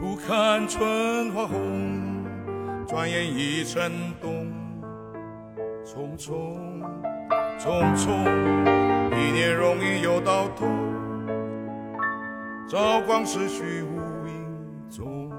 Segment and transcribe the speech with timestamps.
[0.00, 2.24] 初看春花红，
[2.88, 4.46] 转眼已成冬。
[5.84, 6.56] 匆匆
[7.58, 8.08] 匆匆，
[9.12, 10.64] 一年容易又到头，
[12.66, 15.30] 朝光逝去无影踪。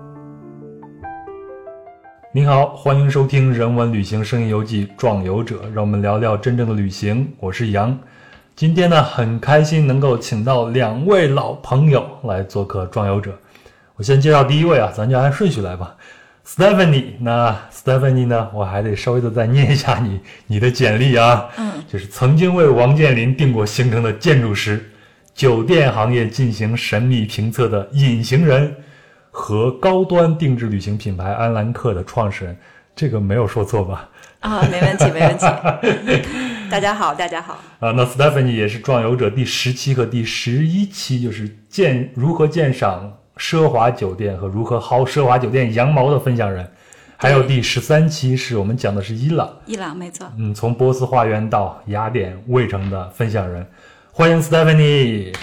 [2.31, 7.33] 您好，欢迎收听《人文旅行声音游记·壮游者》，让我们聊聊真正的旅行。
[7.39, 7.97] 我是杨，
[8.55, 13.31] 今天呢很开心能够请到两位老朋友来做客《壮游者》。
[14.01, 15.95] 我先介绍第一位啊，咱就按顺序来吧。
[16.43, 18.49] Stephanie，那 Stephanie 呢？
[18.51, 21.47] 我还得稍微的再念一下你你的简历啊。
[21.55, 24.89] 嗯，就是曾经为王健林定过行程的建筑师，
[25.35, 28.75] 酒店行业进行神秘评测的隐形人，
[29.29, 32.57] 和高端定制旅行品牌安兰克的创始人。
[32.95, 34.09] 这个没有说错吧？
[34.39, 35.45] 啊，没问题，没问题。
[36.71, 37.59] 大家好，大家好。
[37.79, 43.19] 啊，那 Stephanie 也是壮游者第十期和第十一期，就是鉴如何鉴赏。
[43.37, 46.69] 奢华酒店和如何薅奢华酒店羊毛的分享人，
[47.17, 53.65] 还有第十三期是我们讲的是伊朗，伊朗没错，嗯，从波斯花园到雅典卫城的分享人，
[54.11, 55.33] 欢迎 Stephanie。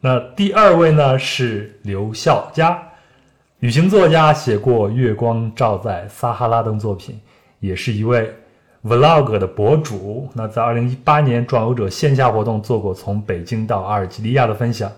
[0.00, 2.82] 那第二位呢是刘笑佳，
[3.60, 7.20] 旅行作家，写过《月光照在撒哈拉》等作品，
[7.60, 8.32] 也是一位
[8.84, 10.28] Vlog 的博主。
[10.34, 14.90] 那在二零一八年壮游者线下活动做过从北京到阿尔及利亚的分享。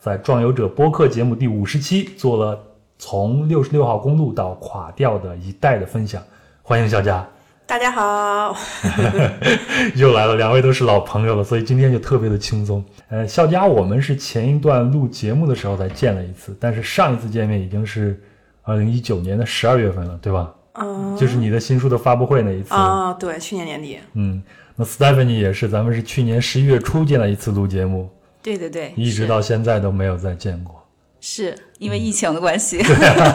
[0.00, 2.58] 在《壮游者》播客节目第五十期做了
[2.98, 6.22] 从六十六号公路到垮掉的一代的分享，
[6.62, 7.28] 欢迎小佳。
[7.66, 8.56] 大家好
[9.94, 12.82] 又来了，两位都是老朋友了，所以今天就特别的轻松。
[13.10, 18.18] 呃，笑佳，我们是前一段录节目的时候才见了一次，但是上一次见面已经是
[18.62, 20.50] 二零一九年的十二月份了，对吧？
[20.76, 23.98] 嗯，就是你的新书的发布会那一次啊，对，去年年底。
[24.14, 24.42] 嗯，
[24.76, 28.08] 那 Stephanie 也是，咱们是去年十一月初见了一次录节目。
[28.42, 30.82] 对对对，一直到现在都没有再见过，
[31.20, 32.82] 是因为疫情的关系。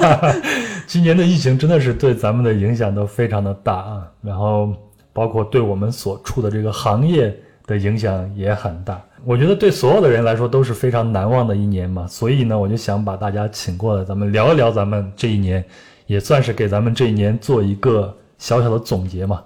[0.88, 4.74] 今年的疫情真的是对咱们的影响都非常的大啊，然后
[5.14, 7.36] 包括对我们所处的这个行业
[7.66, 9.02] 的影响也很大。
[9.24, 15.64] 我觉得对所有的人来说都是非常难忘的一年嘛，所以呢，我就想把大家请过来，咱们聊一聊咱们这一年，
[16.06, 19.44] 也算是给咱们这一年做一个小小的总结嘛。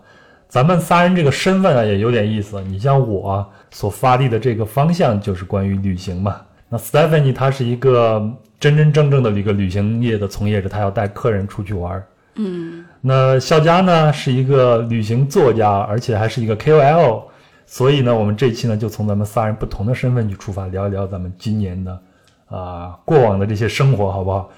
[0.49, 2.59] 咱们仨人这个身份啊也有点意思。
[2.63, 6.41] 你像我所发力的这个方向就是关于旅行嘛。
[6.67, 8.19] 那 Stephanie 她是一个
[8.59, 12.03] 真真正正的一个旅行业的从业者，她要带客人出去玩。
[12.35, 12.83] 嗯。
[12.99, 17.23] 那肖佳呢是一个旅行作家，而且还是一个 KOL。
[17.67, 21.99] 所以呢，我们这期呢就从咱们仨人不同的身份去出发，聊一聊咱们今年的
[22.47, 24.49] 啊过往的这些生活，好不好？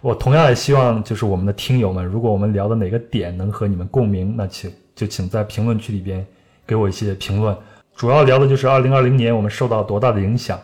[0.00, 4.70] 我同样也希望就是我们的听友们，如果我们聊的哪个点能和你们共鸣，那请。
[5.00, 6.22] 就请在评论区里边
[6.66, 7.56] 给我一些评论，
[7.96, 10.60] 主要聊的就是二零二零年我们受到多大的影响，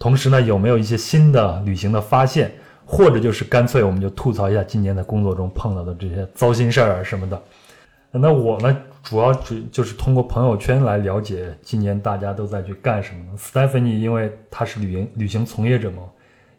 [0.00, 2.50] 同时呢有没有一些新的旅行的发现，
[2.84, 7.40] 或者就是干脆我们就吐槽一下今年在工作中碰到的这些糟心事儿啊什么的。
[8.10, 13.38] 那我呢主要主就是通过朋友圈来了解今年大家都在去干什么。
[13.38, 16.02] Stephanie 因为她是旅行旅行从业者嘛，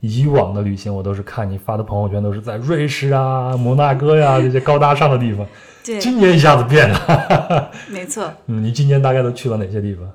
[0.06, 5.48] 以往的旅行我都是看你发的朋友圈都是在瑞士啊、摩纳哥呀这些高大上的地方。
[5.82, 8.30] 对今年一下子变了， 没错。
[8.48, 10.12] 嗯，你今年大概都去了哪些地方？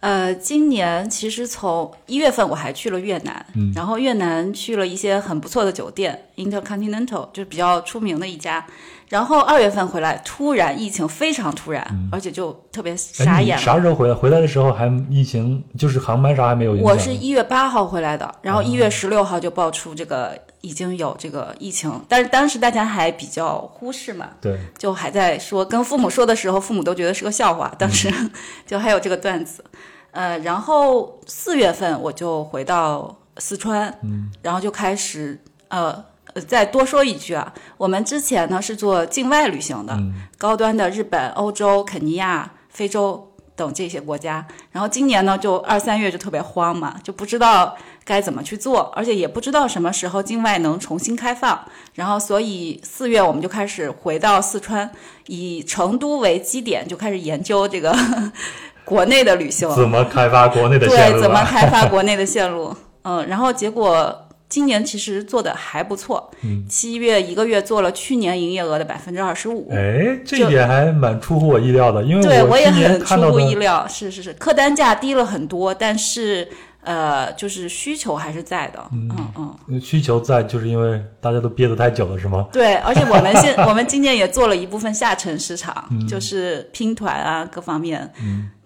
[0.00, 8.64] 呃，今年其实从一月份我还去了越南，嗯，然后越南去了一些很不错的酒店，Intercontinental 就是比较出名的一家。
[9.10, 13.58] 然后二月份回来，突然疫情非常突然，而且就特别傻眼。
[13.58, 14.14] 啥时候回来？
[14.14, 16.74] 回来的时候还疫情，就是航班啥还没有。
[16.74, 27.74] 我是一月八号回来的，然后一月十六号就爆出这个已经有这个疫情，但是当时大家还比较忽视嘛，对，就还在说，跟父母说的时候，父母都觉得是个笑话。
[27.76, 28.08] 当时
[28.64, 29.64] 就还有这个段子，
[30.12, 36.04] 呃，然后四月份我就回到四川，嗯，然后就开始呃。
[36.34, 39.98] 呃，再多说一句啊，我们之前呢是做境外旅行的，
[40.38, 44.46] 高端的日本、欧洲、肯尼亚、非洲等这些国家。
[44.70, 51.60] 然后今年呢，就二三月就特别慌嘛，就不知道该怎么去做，而且也不知道什么时候境外能重新开放。
[51.94, 54.88] 然后，所以四月我们就开始回到四川，
[55.26, 57.92] 以成都为基点，就开始研究这个
[58.84, 62.74] 国内的旅行怎么开发国内的线路，对，怎么 开发国内的线路。
[63.02, 64.26] 嗯，然后结果。
[64.50, 66.30] 今年其实做的还不错，
[66.68, 69.70] 七月一个月做了去年营业额的百分之二十五。
[69.70, 76.48] 哎，这一点还蛮出乎我意料的，因为对我也很出乎意料，是是是，客单价低了很多，但是
[76.82, 82.48] 呃，就是需求还是在的，嗯嗯，需求在，就是因为大家都憋得太久了，是吗？
[82.50, 88.10] 对， 而且我们现我们今年也做了一部分下沉市场，就是拼团啊各方面，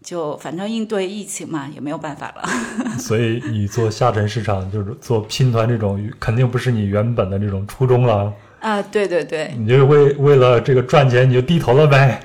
[0.04, 2.48] 就反正应对疫情嘛，也没有办法了。
[3.00, 8.30] 所以你做下沉市场，就是做拼团这种，肯定不是你原本的这种初衷了。
[8.60, 12.20] 啊，对对对，你就是为为了这个赚钱，你就低头了呗。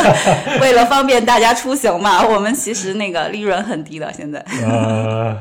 [0.60, 4.38] 为了方便大家出行嘛，我们其实那个利润很低的，现在。
[4.62, 5.40] 呃，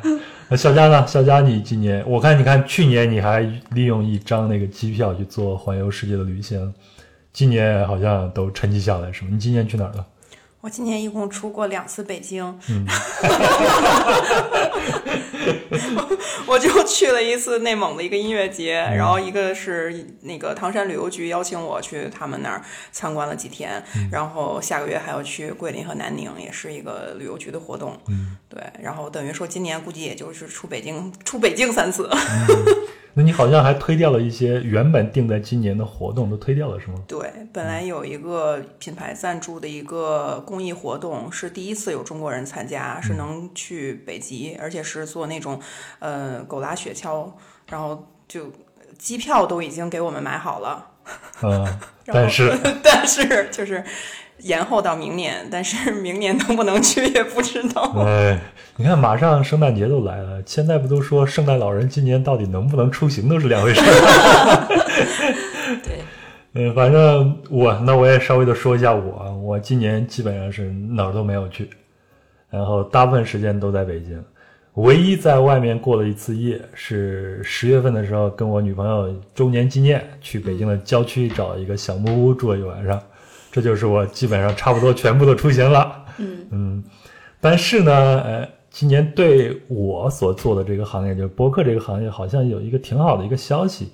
[0.49, 1.05] 那小佳呢？
[1.07, 3.41] 小佳，你今年我看，你看去年你还
[3.71, 6.73] 利用一张那个机票去做环游世界的旅行，
[7.33, 9.29] 今年好像都沉寂下来，是吗？
[9.33, 10.05] 你今年去哪儿了？
[10.67, 12.43] 我今年一共出过两次北京，
[16.45, 22.61] 我就去了一次内蒙的一个音乐节，然后一个是那个唐山旅游局邀请我去他们那儿
[22.91, 23.81] 参观了几天，
[24.11, 27.97] 然后下个月还要去桂林和南宁，也是一个旅游局的活动。
[28.49, 32.09] 对，然后等于说今年估计也就是出北京，出北京三次。
[33.17, 37.03] 那你好像还推掉了一些原本定在今年的活动，都推掉了是吗？
[37.07, 45.59] 对，本来有一个品牌赞助的一个公益活动，是第一次有中国人参加，是能去北极，而且是做那种
[45.97, 47.31] 呃狗拉雪橇，
[47.71, 48.51] 然后就
[48.99, 50.85] 机票都已经给我们买好了。
[51.41, 53.83] 嗯， 但是但是就是
[54.39, 57.93] 延后到明年，但是 明年能不能去也不知道。
[58.05, 58.39] 哎，
[58.75, 63.81] 你看，马上圣诞节都来了，现在不都说圣诞老人今年到底能不能出行都是两回事。
[65.83, 65.99] 对，
[66.53, 71.69] 嗯，反正我那我也稍微的说一下我，我今年基本上是哪儿都没有去，
[72.49, 74.23] 然后大部分时间都在北京，
[74.75, 83.01] 唯一在外面过了一次夜是十月份的时候，跟我女朋友周年纪念去北京的郊区找一个小木屋住了一晚上，
[83.57, 86.05] 这就是我基本上差不多全部的出行了。
[86.51, 86.83] 嗯
[87.41, 93.91] 但是呢，呃，今年对我所做的这个行业，就是播客这个行业，好像有一个挺好的一个消息。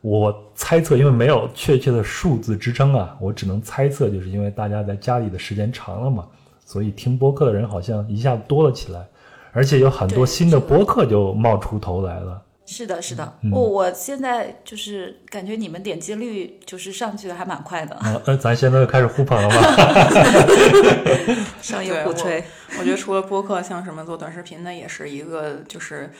[0.00, 6.26] 我猜测，因为没有确切的数字支撑啊，我只能猜测，就是因为大家在家里的时间长了嘛，
[6.64, 9.06] 所以听播客的人好像一下子多了起来，
[9.52, 12.42] 而且有很多新的播客就冒出头来了。
[12.72, 13.38] 是的，是的。
[13.42, 19.56] 嗯我、我现在就是感觉你们点击率就是上去的还蛮快的，啊，呃，咱现在开始互捧了吗？
[21.60, 22.42] 商业互吹。
[22.78, 26.10] 我觉得除了播客，像什么做短视频的，也是一个就是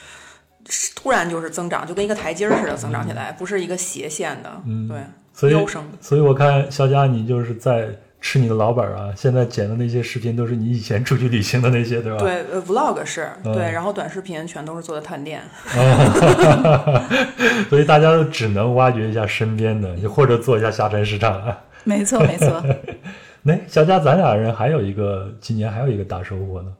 [0.69, 4.97] 是突然就是增长，就跟一个台阶似的增长起来，不是一个斜线的，嗯对，
[5.33, 5.65] 所以。
[5.99, 7.89] 所以我看肖佳，你就是在
[8.25, 9.11] 吃你的老本啊。
[9.17, 12.19] 现在剪的那些视频都是你以前出去旅行的那些，对吧？
[12.19, 15.41] 对，呃，vlog 是嗯对，然后短视频全都是做的探店。
[17.69, 21.61] 所以大家都只能挖掘一下身边的，或者做一下下沉市场啊。
[21.83, 22.63] 没错，没错。
[23.43, 26.73] 那小佳，咱俩人还有一个今年还有一个大收获呢，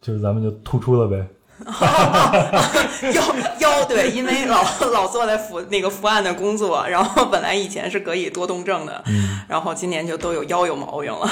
[0.00, 1.24] 就是咱们就突出了呗。
[3.14, 3.22] 腰
[3.60, 4.62] 腰对，因为老
[4.92, 11.28] 老做在伏那个伏案的工作，然后本来以前是可以多动症的，嗯然后今年就都有腰有毛病了。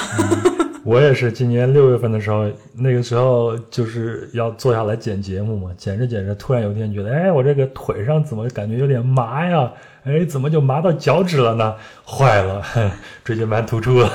[0.83, 9.71] 我也是今年六月份的时候，那个时候就是要坐下来剪节目嘛，剪着剪着，突然有一天觉得，哎，我这个腿上怎么感觉有点麻呀？
[10.03, 11.75] 哎，怎么就麻到脚趾了呢？
[12.03, 12.63] 坏了，
[13.23, 14.09] 椎间盘突出了，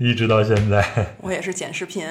[0.00, 0.82] 一直到现在。
[1.20, 2.06] 我也是剪视频，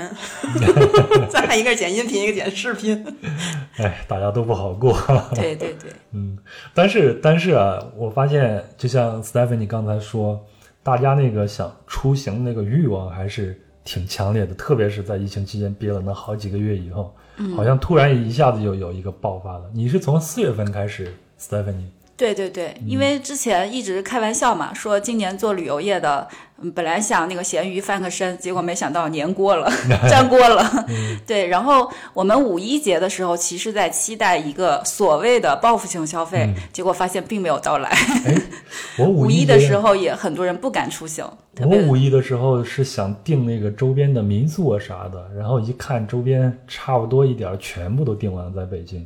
[1.28, 3.04] 咱俩一个是剪音频，一个剪视频。
[3.78, 4.96] 哎，大家都不好过。
[5.34, 6.38] 对对对， 嗯，
[6.76, 10.40] 但是但是啊，我发现就像 Stephanie 刚才说，
[10.84, 17.16] 大家那个想出行那个欲望还是挺强烈的，特别是在疫情期间憋了那好几个月以后，
[17.56, 19.64] 好像突然一下子就有一个爆发了。
[19.74, 21.12] 你是从四月份开始
[21.42, 21.88] ，Stephanie？
[22.16, 26.38] 对对对，因为之前一直开玩笑嘛，说今年做旅游业的，嗯
[26.76, 29.72] 本来想那个咸鱼翻个身，结果没想到粘锅了，
[30.10, 30.86] 粘锅了。
[31.26, 37.90] 对，然后我们五一节的时候，其实在期待一个所谓的报复性消费，结果发现并没有到来。
[37.90, 38.36] 哎，
[39.00, 41.26] 我五五一的时，候也很多人不敢出行，
[41.62, 49.06] 我五一的时候是想订那个周边的民宿啊啥的，然后一看周边差不多一点儿，全部都订完了，在北京。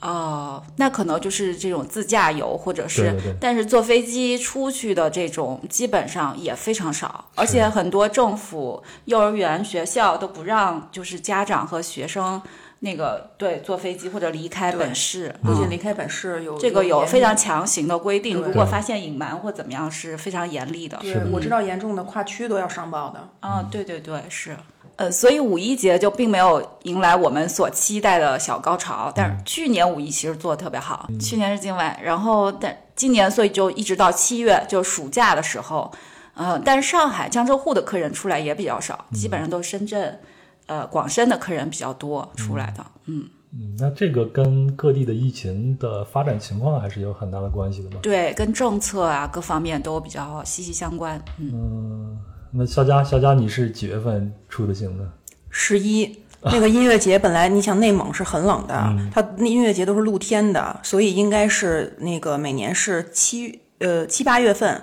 [0.00, 12.40] 哦，那可能就是这种自驾游，或者是，对对对但是坐飞机出去的这种基本上也非常少，而且很多政府、幼儿园、学校都不让，就是家长和学生
[12.78, 15.34] 那个对坐飞机或者离开本市。
[15.42, 20.96] 不仅嗯离开本市有这个有非常强行的规定，如果发现隐瞒或怎么样，是非常严厉的。
[21.02, 23.28] 对，我知道严重的跨区都要上报的。
[23.40, 24.56] 啊，对对对，是。
[24.98, 35.88] 呃，所以五一节就并没有迎来我们所期待的小高潮，但是去年五一其实做的特别好，去年是境外，然后但今年所以就一直到七月，就暑假的时候，
[36.34, 40.18] 呃，但是上海、江浙沪的客人出来也比较少，基本上都是深圳、
[40.66, 48.00] 呃广深的客人比较多出来的，嗯，嗯，那这个跟各地的疫情的发展情况还是有很大的关系的嘛？
[48.02, 52.18] 对，跟政策啊各方面都比较息息相关，嗯，
[52.50, 55.04] 那肖佳，肖佳，你是几月份出的行呢？
[55.50, 58.74] 十一那个音乐节本来你想内蒙是很冷的，
[59.12, 64.82] 它那音乐节都是露天的，所以应该是那个每年是七呃七八月份。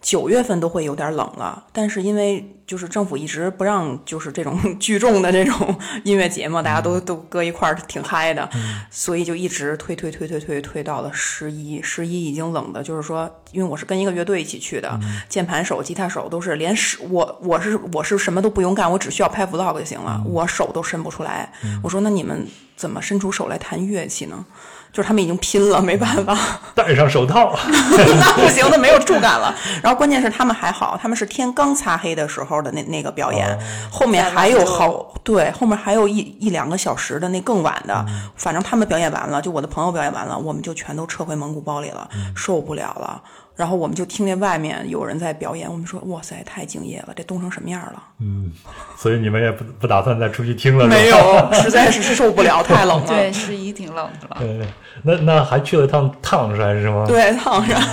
[0.00, 8.48] 九月份都会有点冷了，但是因为就是政府一直不让就是这种聚众的这种音乐节嘛，大家都都搁一块儿挺嗨的，
[8.90, 14.98] 所以就一直推推推推推推到了十一，十一已经冷的，就是说，因为我是跟一个乐队一起去的，
[15.28, 21.52] 键盘手、吉他手都是连手我我是我是什么都不用干，我只需要拍 vlog 就行了，我手都伸不出来。
[21.82, 24.44] 我说那你们怎么伸出手来弹乐器呢？
[24.92, 26.36] 就是他们已经拼了，没办法，
[26.74, 29.54] 戴上手套， 那不行，那没有触感了。
[29.82, 33.58] 然后关键是他们还好，他们是天刚擦黑的时候的那那个表演，
[33.90, 38.04] 后面还有好对，后面还有一一两个小时的那更晚的。
[38.36, 43.20] 反正他们表演完了，就我的朋友表演完了，我们就全都撤回蒙古包里了，受不了了。
[43.56, 48.02] 然后我们就听见外面有人在表演，我们说哇塞，太敬业了，这冻成什么样了？
[48.20, 48.52] 嗯，
[48.96, 50.86] 所以你们也不不打算再出去听了？
[50.86, 51.16] 没有，
[51.54, 53.06] 实在是受不了，太冷了。
[53.06, 54.36] 对，十一挺冷的了。
[54.38, 54.68] 对，
[55.02, 57.06] 那那还去了趟烫山是吗？
[57.08, 57.80] 对，烫山。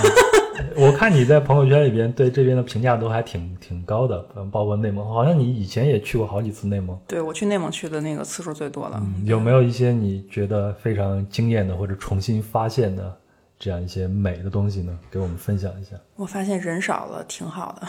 [0.76, 4.18] 我看你在朋友圈里边对这边的评价都还挺挺高的，
[4.50, 6.98] 包括内蒙，好像你以前也去过好几次内蒙。
[7.06, 9.00] 对，我去内蒙去的那个次数最多了。
[9.24, 13.16] 有没有一些你觉得非常惊艳的或者重新发现的？
[13.64, 15.92] 这样一些美的东西呢，给我们分享一下。
[16.16, 17.88] 我发现人少了挺好的，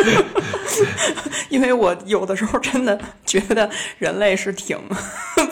[1.50, 4.78] 因为我有的时候真的觉得人类是挺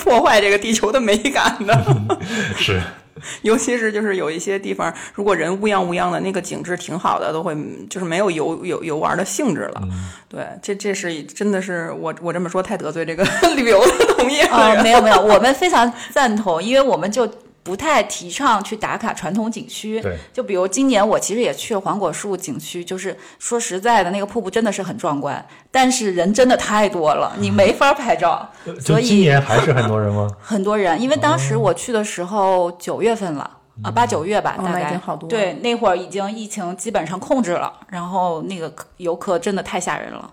[0.03, 1.97] 破坏这个地球的美感的。
[2.57, 2.81] 是，
[3.43, 7.55] 尤其是就是有一些地方，如果人乌泱乌泱的，那个景致挺好的，都会
[7.91, 9.83] 就是没有游游游玩的兴致了。
[10.31, 13.23] 对，这这是真的是我我这么说太得罪这个
[13.57, 14.83] 旅游的同业了。
[14.83, 17.31] 没有没有，我们非常赞同，因为我们就。
[17.63, 28.51] 不太提倡去打卡传统景区，对，就比如今年我其实也去了黄果树景区，就是说实在的，那个瀑布真的是很壮观，但是人真的太多了，你没法拍照。
[28.81, 30.29] 所以今年还是很多人吗？
[30.43, 40.29] 很多人，因为当时我去的时候九月份了啊，八九月吧，大概对，那会儿已经疫情基本上控制了，然后那个游客真的太吓人了。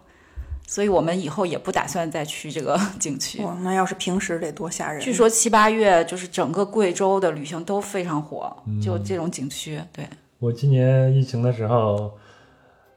[0.70, 3.42] 所以我们以后也不打算再去这个 景区。
[3.42, 5.02] 哇，那要是平时得多吓人！
[5.02, 9.82] 据说七八月就是整个贵州的旅行都非常火，就这种景区。
[9.92, 10.08] 对，
[10.38, 12.12] 我今年疫情的时候，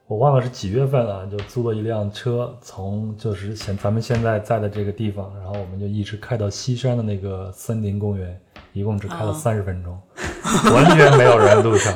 [0.07, 8.39] 我忘了是几月份了，就租了一辆车，从就是现咱们现在在的这个地方，然后我们就一直开到西山的那个森林公园，
[8.75, 9.99] 一共只开了三十分钟，
[10.75, 11.91] 完全没有人路上。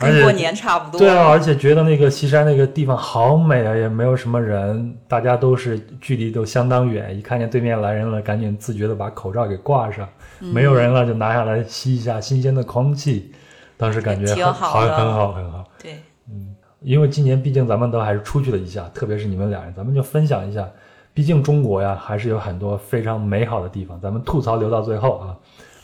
[0.00, 0.98] 跟过年差不多。
[0.98, 13.30] 对啊，而且觉得那个西山那个地方好美啊，也没有什么人，大家都是距离都相当远，一看见对面来人了，赶紧自觉的把口罩给挂上，没有人了就拿下来吸一下新鲜的空气，
[13.76, 15.64] 当时感觉很好，很好，很好。
[15.82, 15.98] 对，
[16.30, 20.66] 嗯，因为今年毕竟咱们都还是出去了一下，特别是你们俩人，咱们就分享一下，
[21.12, 25.36] 毕竟中国呀还是有很多非常美好的地方，咱们吐槽留到最后啊，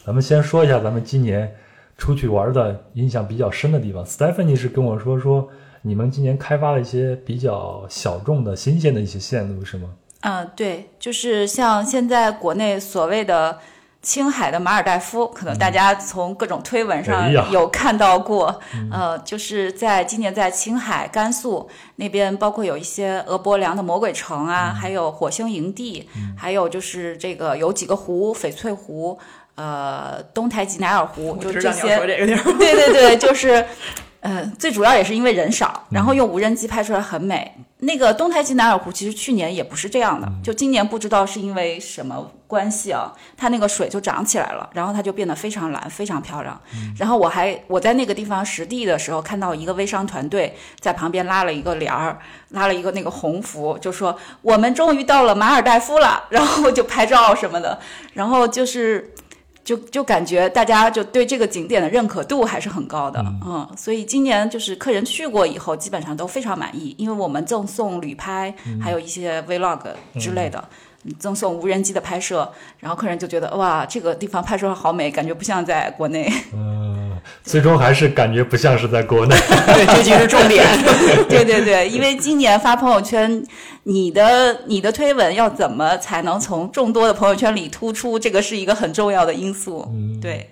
[0.06, 1.54] 咱们先说一下咱们今年。
[1.98, 5.48] 出去玩的印象比较深的地方，Stephanie 是跟我说说，
[5.82, 9.88] 你们今年开发了一些比较小众的新鲜的一些线路，是吗？
[10.20, 13.58] 嗯，对，就是像现在国内所谓的
[14.02, 18.60] 青海的马尔代夫，可能大家从各种推文上有看到过。
[18.90, 29.18] 呃，就是在今年在青海、甘肃那边，包括有一些俄伯良的魔鬼城啊，还有火星营地，还有就是这个有几个湖，翡翠湖。
[29.56, 31.96] 呃，东台吉乃尔湖就这些，
[32.58, 33.64] 对对对，就是，
[34.20, 37.52] 呃，最主要也是因为人少，然后用无人机拍出来很美。
[37.78, 46.58] 那个东台吉乃尔湖其实去年也不是这样的，就今年不知道是因为什么关系啊，它那个水就涨起来了，然后它就变得非常蓝，非常漂亮。
[46.98, 52.18] 然后我还我在那个地方实地的时候，看到一个微商团队在旁边拉了一个帘儿，
[52.50, 57.78] 拉了一个那个红福，就说我们终于到了马尔代夫了，然后就拍照什么的，
[58.12, 59.14] 然后就是。
[59.66, 69.80] 就就感觉大家就对这个景点的认可度还是很高的，嗯，所以今年就是客人去过以后，基本上都非常满意，因为我们赠送旅拍，还有一些 vlog
[70.20, 70.62] 之类的。
[71.18, 72.48] 赠送无人机的拍摄，
[72.78, 76.30] 然后客人就觉得哇，这个地方拍出来好美，感觉不像在国内。
[76.52, 79.34] 嗯， 最终还是感觉不像是在国内。
[79.66, 80.64] 对，这就是重点。
[81.28, 83.44] 对对对，因为今年发朋友圈，
[83.84, 88.18] 你的你的推文要怎么才能从众多的朋友圈里突出？
[88.18, 89.86] 这个是一个很重要的因素。
[89.90, 90.50] 嗯，对。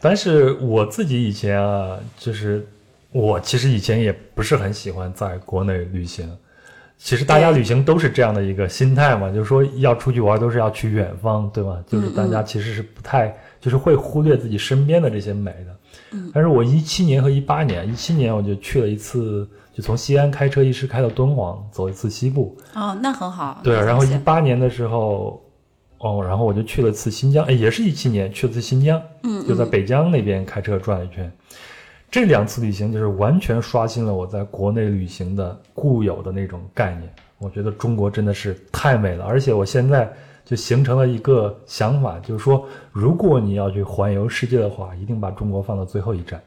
[0.00, 2.66] 但是我自己以前啊，就是
[3.12, 6.36] 我其实以前也不是很喜欢在国内旅行。
[7.02, 11.78] 其实大家旅行都是这样的一个心态嘛，就是说要出去玩都是要去远方，对吧？
[11.88, 15.76] 就是大家其实是不太就是会忽略自己身边的这些美的。
[16.12, 22.54] 嗯，但是我一七年和一八年，一七年我就去了一次，就从西安开车一直开到敦煌，走一次西部。
[22.74, 23.60] 哦，那很好。
[23.64, 25.42] 对，然后一一八年的时候，
[25.98, 31.32] 哦，然后我就去了次新疆，哎，也是一七年去了次新疆，嗯，就在北疆那边开车转了一圈。
[32.10, 37.08] 这两次旅行就是完全刷新了我在国内旅行的固有的那种概念。
[37.38, 40.12] 我觉得中国真的是太美了，而且我现在
[40.44, 46.38] 就形成了一个想法，就是说，如果你要去环游世界的话，一定把中国放到最后一站，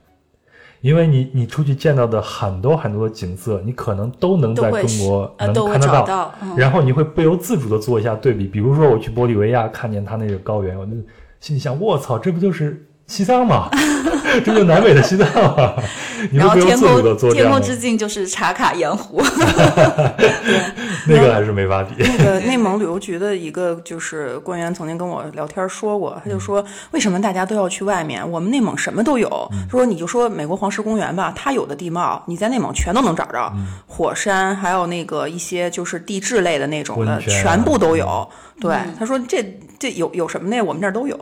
[0.82, 6.36] 因为你你出去见到的很多很多的景色，你可能都能在中国能看得到，找到。
[6.44, 10.92] 嗯，然后你会不由自主的做一下对比，比如说我去玻利维亚看见它那个高原，我就
[11.40, 13.70] 心里想，卧槽，这不就是西藏吗？
[14.42, 15.74] 这就南美的西藏啊？
[16.32, 19.22] 你然后天会不由自主的空天空之镜就是茶卡盐湖。
[21.08, 21.96] 那个还是没法比。
[22.00, 28.28] 那个内蒙旅游局的一个就是官员曾经跟我聊天说过，他就说为什么大家都要去外面？
[28.32, 29.30] 我们内蒙什么都有。
[29.70, 33.52] 他说你就说美国黄石公园吧，它有的地貌你在内蒙全都能找着，
[33.86, 38.28] 火山还有那个一些就是地质类的那种的，全部都有。
[38.62, 39.44] 对，他说这
[39.78, 40.62] 这有有什么呢？
[40.62, 41.18] 我们这儿都有。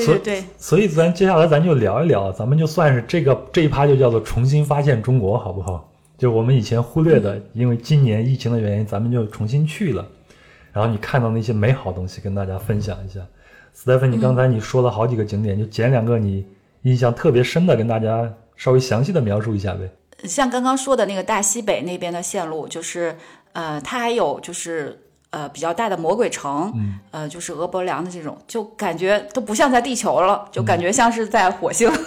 [0.00, 5.88] 所以对对对，所以咱接下来咱就聊一聊，咱们就算是这个这一趴就叫做重新发现中国，好不好？
[6.18, 10.06] 就我们以前忽略的，因为今年疫情的原因，咱们就重新去了，
[10.72, 13.20] 然后你看到那些美好东西，跟大家分享一下。
[13.72, 16.46] 斯蒂芬，你刚才你说了好几个景点，就捡两个你
[16.82, 19.90] 印象特别深的，跟大家稍微详细的描述一下呗。
[20.24, 23.16] 像刚刚说的那个大西北那边的线路，就是
[23.52, 24.96] 呃，它还有就是
[25.32, 26.72] 呃比较大的魔鬼城，
[27.10, 31.90] 呃，就是俄伯梁的这种，就感觉都不像在地球了，就感觉像是在火星。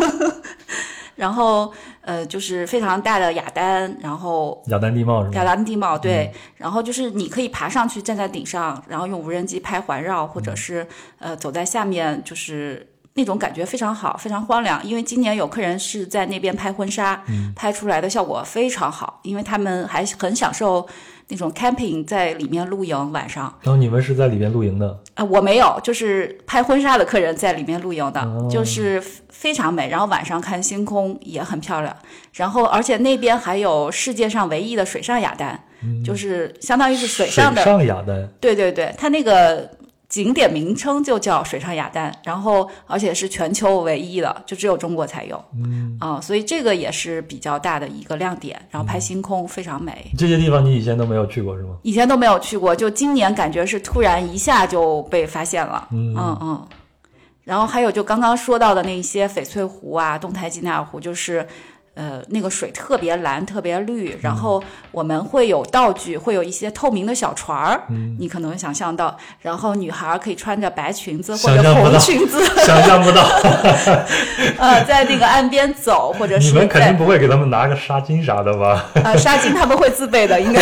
[1.16, 5.46] 然后呃，就是非常大的雅丹，然后雅丹地貌是雅？
[5.46, 10.86] 丹地貌，对，然后就是你可以爬上去，站在顶上，然后用无人机拍环绕，或者是
[11.20, 14.86] 呃走在下面，就是那种感觉非常好，非常荒凉。
[14.86, 17.24] 因为今年有客人是在那边拍婚纱，
[17.56, 20.86] 拍出来的效果非常好，因为他们还很享受
[21.28, 23.44] 那种 camping 在里面露营晚上。
[23.62, 29.90] 然后你们是在里面露营的，啊、我没有，就是拍婚纱的客人在里面露营的，哦就是非常美。
[29.90, 31.96] 然后晚上看星空也很漂亮。
[32.34, 35.60] 然后而且那边还有世界上唯一的水上雅丹，
[36.04, 39.70] 就是相当于是水上的，上雅丹，对对对，它那个
[40.08, 45.44] 景点名称就叫水上雅丹，然后而且是全球唯一的，就只有中国才有。
[45.56, 48.60] 嗯啊、所以这个也是比较大的一个亮点。
[48.70, 50.12] 然后拍星空非常美。
[50.18, 51.76] 这些地方你以前都没有去过是吗？
[51.82, 56.68] 以前都没有去过，就今年感觉是突然一下就被发现了，嗯嗯
[57.44, 61.48] 然后还有就刚刚说到的那些翡翠湖啊、东台吉乃尔湖，就是。
[61.96, 67.82] 呃，那个水特别蓝，特别绿，然后我们会有道具，会有一些透明的小船儿，
[68.20, 73.24] 你可能想象到，然后女孩儿可以穿着白裙子或者红裙子， 想象不到，
[74.60, 78.86] 呃，在那个岸边走，或者是你们肯定不会给他们拿个纱巾啥的吧？
[78.96, 80.62] 呃，纱巾他们会自备的，应该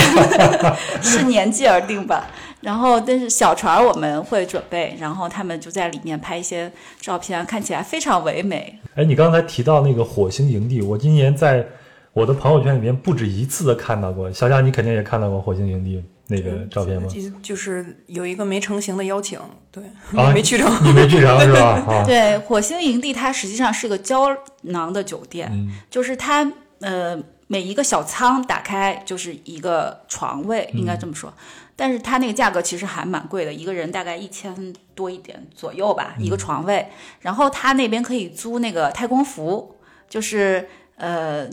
[1.01, 2.25] 是 年纪而定吧。
[2.63, 6.71] 然后，但是小船我们会准备，然后他们就在里面拍一些
[7.01, 8.79] 照片，看起来非常唯美。
[8.95, 11.67] 哎，你刚才提到那个火星营地，我今年在
[12.13, 14.31] 我的朋友圈里面不止一次的看到过。
[14.31, 17.07] 小夏，你肯定也看到过火星营地那个照片吗？
[17.09, 19.37] 就就是有一个没成型的邀请，
[19.69, 19.83] 对，
[20.15, 20.71] 啊 没去成。
[20.85, 21.83] 你没去成是吧？
[21.89, 24.29] 啊，对，火星营地它实际上是个胶
[24.61, 25.51] 囊的酒店，
[25.89, 26.49] 就是它
[26.79, 31.33] 呃每一个小舱打开就是一个床位，应该这么说。
[31.75, 36.87] 但是它那个价格其实还蛮贵的，一个人大概一千多一点左右吧，一个床位。
[37.21, 39.75] 然后他那边可以租那个太空服，
[40.09, 41.47] 就是呃，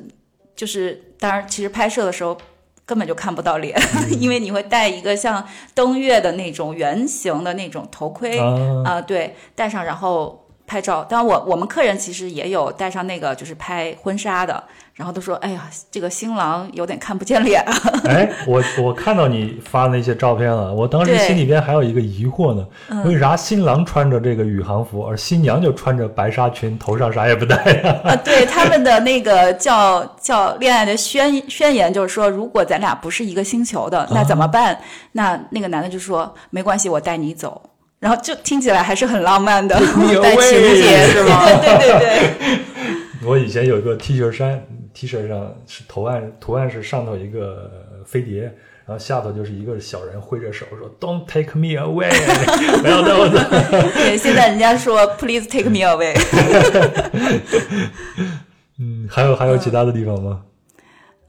[0.54, 2.37] 就是当然其实拍摄的时候。
[2.87, 3.80] 根本就看不到脸，
[4.18, 11.04] 因为你会戴一个像登月的那种圆形的那种头盔，啊啊、对，戴上然后拍照。
[11.04, 14.64] 当然我我们客人其实也有戴上那个，就是拍婚纱的，
[15.00, 17.72] 然后都说，哎呀，这个新郎有点看不见脸啊。
[18.04, 22.66] 哎，我我看到你发的那些照片了，我当时心里边还有一个疑惑呢，
[23.06, 34.78] 为啥新郎穿着这个宇航服，而新娘就穿着白纱裙，头上啥也不戴呀、 啊，对他们的那个叫叫恋爱的宣宣言，就是说，如果咱俩不是一个星球的，那怎么办？
[35.12, 37.62] 那那个男的就说，没关系，我带你走。
[37.98, 39.76] 然后就听起来还是很浪漫的，
[40.22, 41.46] 带情节是吗？
[41.46, 42.58] 对对对对。
[43.22, 44.58] 我以前有一个 T 恤衫
[45.00, 47.70] ，T 恤上是图案，图案是上头一个
[48.04, 48.42] 飞碟，
[48.84, 52.10] 然后下头就是一个小人挥着手说 “Don't take me away”，
[52.82, 53.38] 不要带我走。
[53.94, 56.14] 对，现在人家说 “Please take me away”。
[58.78, 60.42] 嗯，还有还有其他的地方吗？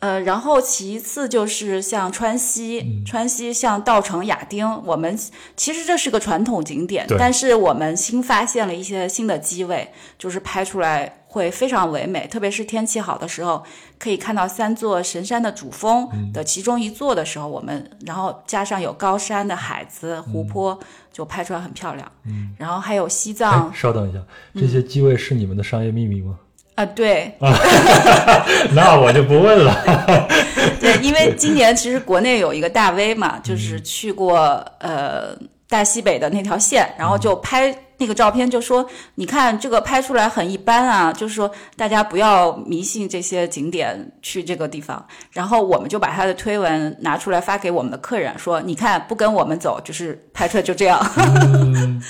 [0.01, 5.17] 呃，然后其次就是像川西，川西像稻城亚丁，我们
[5.55, 13.63] 其实这是个传统景点，但是我们新发现了一些新的机位，就是拍出来会非常唯美，特别是天气好的时候，
[13.99, 20.79] 可以看到三座神山的主峰的其中一座的时候，我们然后加上有高山的海子、湖泊，
[21.13, 22.11] 就拍出来很漂亮。
[22.25, 24.19] 嗯，然后还有西藏哎，稍等一下，
[24.55, 26.39] 这些机位是你们的商业秘密吗？
[26.81, 27.31] 啊、对，
[28.73, 30.27] 那我就不问了。
[30.81, 35.35] 对，因为今年其实国内有一个大 V 嘛，就是去过呃
[35.69, 45.05] 大西北的那条线，然后就拍那个照片，就说你看这个拍出来很一般啊，就是说大家不要迷信这些景点去这个地方。
[45.31, 50.99] 然后我们就把他的推文拿出来发给我们的客人，说你看不跟我们走，就是拍出来就这样。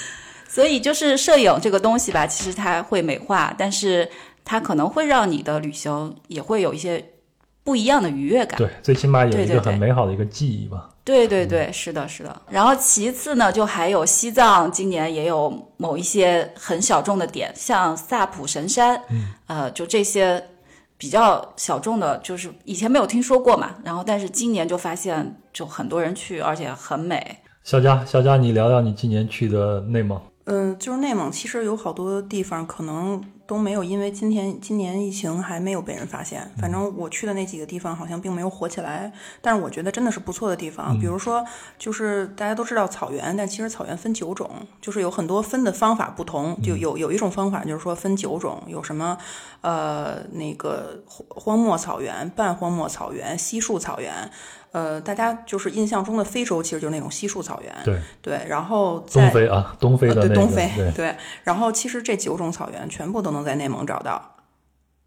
[0.47, 4.05] 所以就是摄影这个东西吧，其实它会美化，但是
[4.51, 7.01] 它可能会让你的旅行也会有一些
[7.63, 8.57] 不一样的愉悦感。
[8.57, 10.89] 对，最起码有一个很美好的一个记忆吧。
[11.05, 12.41] 对对对，是的，是的。
[12.49, 20.43] 然后其次呢，就还有西藏，今年也有某一些很小众的点，像萨普神山，嗯，呃，就这些
[20.97, 23.75] 比较小众的，就是以前没有听说过嘛。
[23.85, 27.37] 然后但是今年就发现，就很多人去，而且很美。
[27.63, 30.21] 小佳，小佳，你聊聊你今年去的内蒙。
[30.45, 36.49] 嗯，就是内蒙，其实有好多地方可能都没有，因为今天今年疫情还没有被人发现。
[36.57, 39.11] 反正我去的那几个地方好像并没有火起来，
[39.41, 40.97] 但是我觉得真的是不错的地方。
[40.97, 41.45] 比如说，
[41.77, 46.57] 就是大家都知道草原，但其实草原分九种，就是有很多分的方法不同。
[46.61, 49.17] 就有有一种方法就是说分九种，有什么
[49.59, 54.31] 呃那个荒荒漠草原、半荒漠草原、稀树草原。
[54.71, 57.75] 呃，大家就是印象中的非洲，其实就是那种稀树草原。
[57.83, 64.35] 对，对，然后在东非啊，东非的那个，呃对东非对，然后其实这九种草原全部都能在内蒙找到。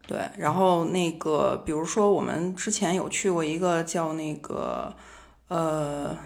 [0.07, 4.93] 对，然后那个比如说我们之前有去过一个叫那个
[5.49, 6.17] 呃。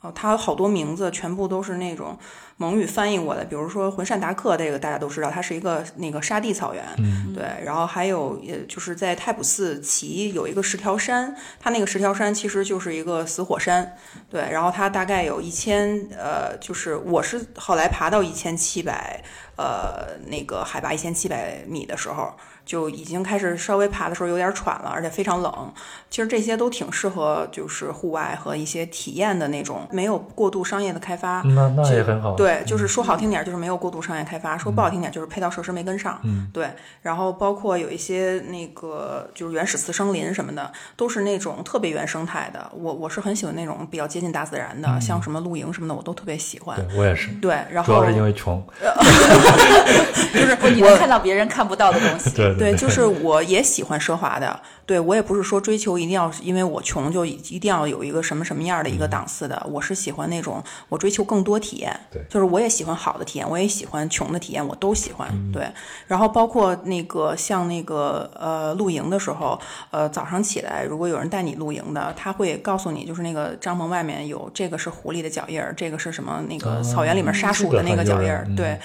[0.00, 2.18] 哦，它有好多名字，全部都是那种
[2.56, 3.44] 蒙语翻译过来。
[3.44, 6.82] 比如说浑善达克，这个大家都知道，它是一个那个沙地草原。
[6.96, 13.94] 嗯，对，然后还有，也就是在太普寺旗有一个十条山，它那个十条山其实就是一个死火山。
[14.30, 19.22] 对，然后它大概有一千，呃，就是我是后来爬到一千七百，
[19.56, 22.32] 呃，那个海拔一千七百米的时候，
[22.64, 25.72] 就已经开始稍微爬的时候有点喘了，而且非常冷。
[26.08, 31.40] 其实这些都挺适合就是户外和一些体验的那种，没有过度商业的开发。
[31.42, 32.34] 那那就也很好。
[32.34, 36.20] 对，就是说好听点就是没有过度商业开发，说不好听点就是配套设施没跟上。
[36.24, 36.68] 嗯，对。
[37.02, 42.70] 然后包括有一些那个就是原始次生林什么的，都是那种特别原生态的。
[42.74, 46.76] 我我是很喜欢那种比较接近大自然的，像什么露营什么的，我都特别喜欢。
[46.76, 48.60] 对我也是，对，然后主要是因为穷。
[50.34, 52.30] 就是你能看到别人看不到的东西。
[52.36, 65.64] 对对， 就是我也喜欢奢华的，对我也不是说追求一定要因为我穷就一一定要有一个什么什么样的一个档次的，我是喜欢那种我追求更多体验，对就是我也喜欢好的体验，我也喜欢穷的体验，我都喜欢，嗯对。
[66.08, 69.56] 然后包括那个像那个呃露营的时候，
[69.92, 78.76] 呃早上起来如果有人带你露营的，他会告诉你，就是那个帐篷外面有这个是狐狸的脚印儿，这个是什么那个草原里面杀鼠的那个脚印儿，对。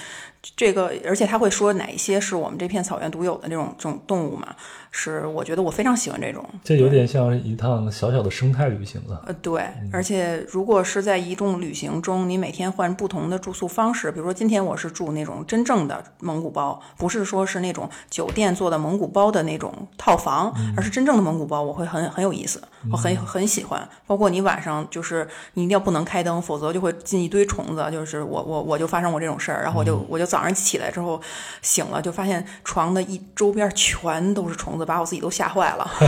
[0.54, 4.54] 这个，而且他会说哪一些是我们这片草原独有的这种这种动物嘛？
[4.98, 6.42] 是我觉得我非常喜欢这种。
[6.64, 9.22] 这有点像一趟小小的生态旅行了。
[9.26, 23.86] 呃，对，而且如果是在一众旅行中，你每天换不同的住宿方式，比如说今天我是住那种真正的蒙古包，不是说是那种酒店做的蒙古包的那种套房，而是真正的蒙古包，我会很很有意思，我很很喜欢。
[24.06, 27.86] 包括你晚上就是你一定要不能开灯，否则就会进一堆虫子。
[27.92, 31.20] 就是我我我就发生过这种事儿，然后我就我就早上起来之后
[31.60, 35.90] 醒了，就发现床的一周边全都是虫子，把我自己都吓坏了。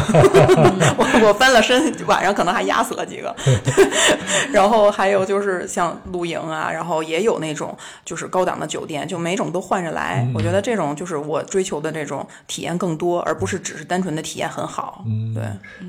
[0.96, 3.34] 我我翻了身，晚上可能还压死了几个。
[4.52, 10.26] 然后还有就是像露营啊，然后也有那种就是高档的酒店，就每种都换着来。
[10.34, 15.04] 我觉得这种就是我追求的这种体验更多，而不是只是单纯的体验很好。
[15.06, 15.42] 嗯对，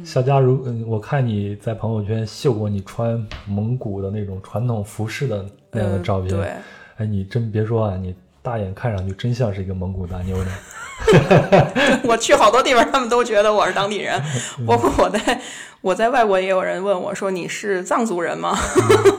[0.04, 6.30] 小佳如，嗯我看你在朋友圈秀过你穿蒙古的那种传统服饰的那样的呃照片。
[6.30, 6.52] 对，
[6.98, 8.16] 哎，你真别说啊，你
[8.50, 10.52] 大眼看上去真像是一个蒙古大妞呢。
[12.04, 14.22] 我去好多地方，他们都觉得我是当地人，
[14.66, 15.42] 包括我在
[15.82, 18.58] 我在外国也有人问我说你是藏族人吗？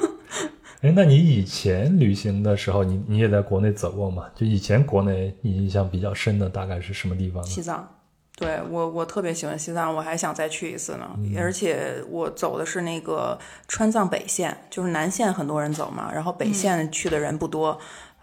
[0.83, 4.25] 哎，那你以前旅行的时候，你你也在国内走过吗？
[4.35, 7.49] 就以前国内你印象比较深的大概是什么地方呢？
[7.49, 7.89] 西藏。
[8.37, 11.07] 对我，我特别喜欢西藏，我还想再去一次呢。
[11.37, 13.39] 而且我走的是那个
[13.69, 17.79] 川藏北线，就是南线很多人走嘛，然后北线去的人不多。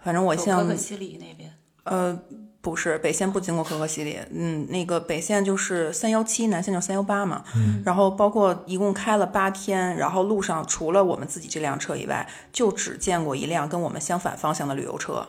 [0.08, 1.52] 反正我像可可西里那边，
[1.84, 2.18] 呃，
[2.62, 7.44] 不是北线不经过可可西里，嗯，那个北线就是三幺七，南线就三幺八嘛。
[7.54, 15.28] 嗯，然后包括一共开了八天，然后路上除了我们自己这辆车以外，就只见过一辆跟我们相反方向的旅游车，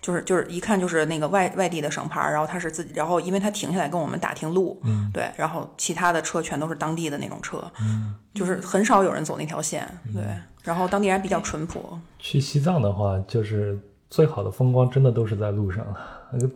[0.00, 10.22] 就是就是一看就是那个外外地的省牌，然后他是自己，然后因为他停下来跟我们打听路，嗯，对，然后其他的车全都是当地的那种车，嗯，就是很少有人走那条线，对，
[10.62, 11.98] 然后当地人比较淳朴。
[12.20, 13.78] 去西藏的话，就是
[14.14, 15.84] 最好的风光真的都是在路上。
[15.86, 15.96] 了。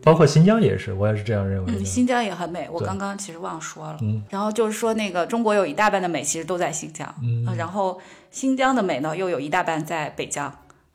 [0.02, 1.72] 包括新疆也是，我也是这样认为。
[1.72, 3.98] 嗯，新疆也很美，我刚刚其实忘说了。
[4.02, 10.52] 嗯，然后就是说那个中国有一大半的美其实都在新疆，嗯，然后新疆的美呢又有一大半在北疆，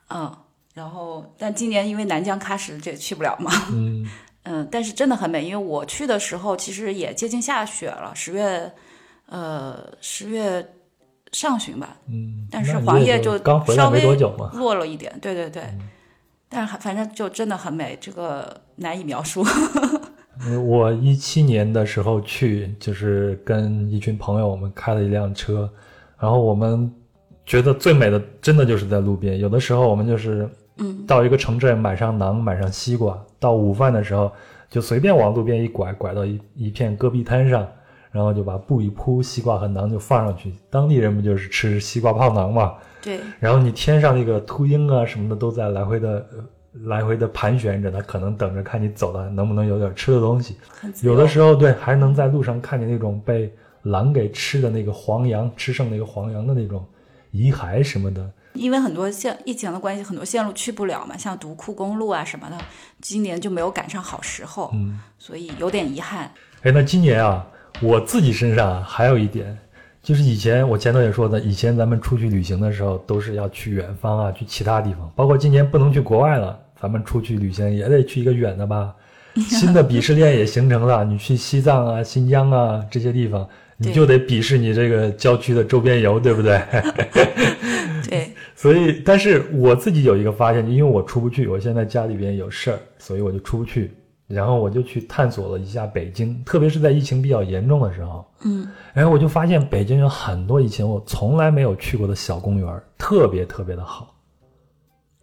[0.10, 0.36] 嗯，
[0.74, 4.06] 然后但今年因为南疆喀什这去不了嘛，嗯。
[4.46, 8.70] 嗯，但是真的很美，因为我去的时候其实也接近下雪了，十月
[9.28, 10.74] 呃十月
[11.32, 13.38] 上旬吧，嗯，但是黄叶就
[13.74, 14.04] 稍微
[14.52, 15.64] 落了一点，对对对。
[16.54, 19.44] 但是反正就真的很美，这个难以描述。
[20.66, 25.70] 我一七年的时候去，就是跟一群朋友，我们开了一辆车，
[26.20, 26.92] 然后我们
[27.46, 29.40] 觉得最美的真的就是在路边。
[29.40, 34.32] 有的时候我们就是，嗯，到一个城镇买上馕，买上西瓜，到午饭的时候
[34.70, 37.68] 就随便往路边一拐，拐到一一片戈壁滩上，
[38.12, 40.54] 然后就把布一铺，西瓜和馕就放上去。
[40.70, 42.74] 当地人不就是吃西瓜泡馕嘛？
[43.04, 46.26] 对，然后你天上那个秃鹰啊什么的都在来回的
[46.86, 50.56] 来回的盘旋着，它可能等着看你走了能不能有点吃的东西。
[51.02, 56.84] 有的时候对，还能在路上看见那种被狼给吃的那个黄羊，吃剩那个黄羊的那种
[57.32, 58.32] 遗骸什么的。
[58.54, 62.58] 因为很多线疫情的关系，很多线路去不了嘛，像独库公路啊什么的，
[63.02, 66.32] 今年就没有赶上好时候，嗯，所以有点遗憾。
[66.62, 67.46] 哎，那今年啊，
[67.82, 69.58] 我自己身上还有一点。
[70.04, 75.10] 就是以前我前头也说的，以前咱们出去旅行的时候，都是要去远方啊，去其他地方。
[75.16, 78.94] 包括今年不能去国外了，咱们出去旅行也得去一个远的吧。
[79.50, 86.62] 新的鄙视链也形成了，你去西藏啊、新疆啊这些地方，你就得鄙视你这个郊区的周边游，对不对？
[88.10, 88.30] 对。
[88.56, 93.92] 所以，但是我自己有一个发现，因为我出不去，我现在家里边有事儿，所以我就出不去。
[94.28, 104.16] 然后我就去探索了一下北京，特别是在疫情比较严重的时候，嗯，然后我就发现北京有很多以前我从来没有去过的小公园，特别特别的好。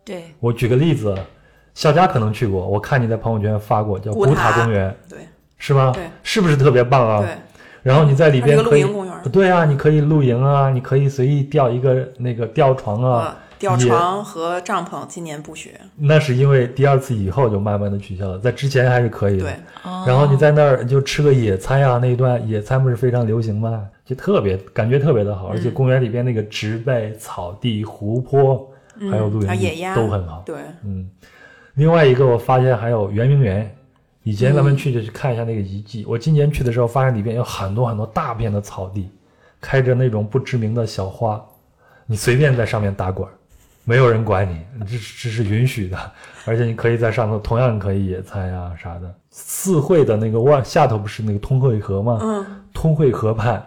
[0.04, 1.16] 对，我举个例子，
[1.74, 5.18] 小佳可能去过，我看你在朋友圈发过，叫古塔公园，对，
[5.56, 5.92] 是吗？
[5.94, 7.20] 对，是不是特别棒啊？
[7.20, 7.30] 对。
[7.82, 8.84] 然后你在里边可以，
[9.32, 13.36] 对啊，你可以露营啊，你可以随意吊一个那个吊床啊。
[13.60, 19.44] 吊床和帐篷今年不许，那是因为第二次以后就慢慢的取消了，在之前还是可以的。
[19.44, 19.54] 对，
[20.06, 23.86] 然后你在那儿就吃个野餐呀，那一段野餐不是非常流行吗？
[24.06, 28.66] 就特别感觉特别的好，而且公园里边那个植被、草地、湖泊，
[29.10, 30.42] 还有露营地都很好。
[30.46, 31.08] 对，嗯。
[31.74, 33.70] 另外一个我发现还有圆明园，
[34.22, 36.04] 以前咱们去就去看一下那个遗迹。
[36.08, 39.10] 我今年去的时候发现里边有很多很多大片的草地，
[39.60, 41.40] 开着那种不知名的小花，
[42.06, 43.28] 你随便在上面打滚。
[43.90, 45.98] 没有人管你，这这是允许的，
[46.44, 49.12] 而且你可以在上头同样可以野餐呀啥的。
[49.30, 52.20] 四惠的那个外下头不是那个通惠河吗？
[52.22, 53.60] 嗯，通惠河畔，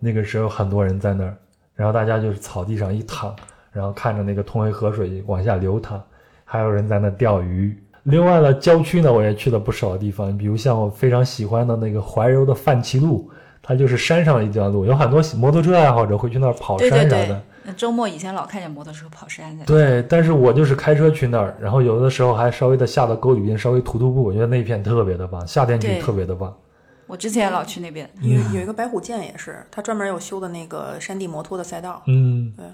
[0.00, 1.36] 那个时候很多人在那儿，
[1.76, 3.32] 然后大家就是草地上一躺，
[3.70, 6.02] 然后看着那个通惠河水往下流淌，
[6.44, 7.80] 还有人在那钓鱼。
[8.02, 13.30] 另外呢，郊区呢我也去了不少地方，比如像我非常喜欢的那个怀柔的范齐路，
[13.62, 17.40] 它就是山上的一段路，有很多摩托车爱好者会去那儿跑山啥的。
[17.76, 19.64] 周末以前老看见摩托车跑山的。
[19.64, 26.56] 对，但是我就是开车去那儿，然后有的时候还稍微的下到沟里边稍微徒徒步，我觉得那片特别的棒，夏天去特别的棒。
[27.06, 32.02] 我之前也老去那边，有有一个白虎涧也是，它专门有修的那个山地摩托的赛道。
[32.06, 32.66] 嗯，对。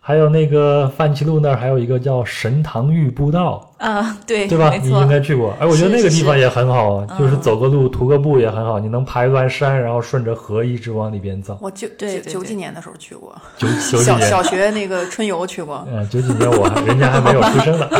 [0.00, 4.72] 还有那个范齐路那儿还有一个叫神堂峪步道啊，对对吧？
[4.82, 5.54] 你应该去过。
[5.60, 8.78] 哎，我觉得那个地方也很好啊，就是走个路、徒个步也很好。
[8.78, 11.58] 你能爬一段山，然后顺着河一直往里边走。
[11.60, 15.86] 我九九九几年的时候去过，九九几年小学那个春游去过。
[15.92, 17.86] 嗯，九几年我人家还没有出生呢。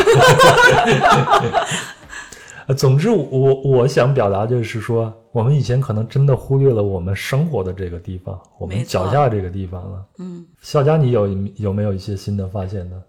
[2.76, 10.07] 总之，我我想表达就是说，我们以前可能真的忽略了我们生活的这个地方，我们脚下这个地方了。
[10.18, 11.26] 嗯，肖佳，你有
[11.57, 13.02] 有没有一些新的发现呢？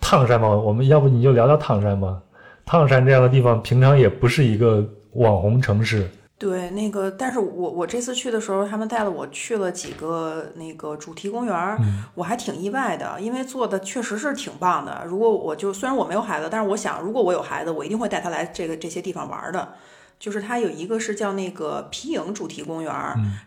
[0.00, 2.22] 唐山嘛，我们要不你就聊聊唐山吧。
[2.64, 6.08] 唐山这样的地方，平常也不是一个网红城市。
[6.40, 11.78] 对，那个，但是我我这次去的时候，他们带了我去了几个那个主题公园，
[12.14, 15.04] 我还挺意外的，因为做的确实是挺棒的。
[15.06, 19.74] 如果我就虽然我没有孩子，但是我想，如果我有孩子，我一定会带他来这个这些地方玩的。
[20.18, 22.94] 就是它有一个是叫那个皮影主题公园，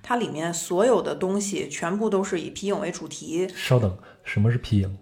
[0.03, 3.47] 它里面所有的东西全部都是以皮影为主题。
[3.55, 4.97] 稍等，什么是皮影？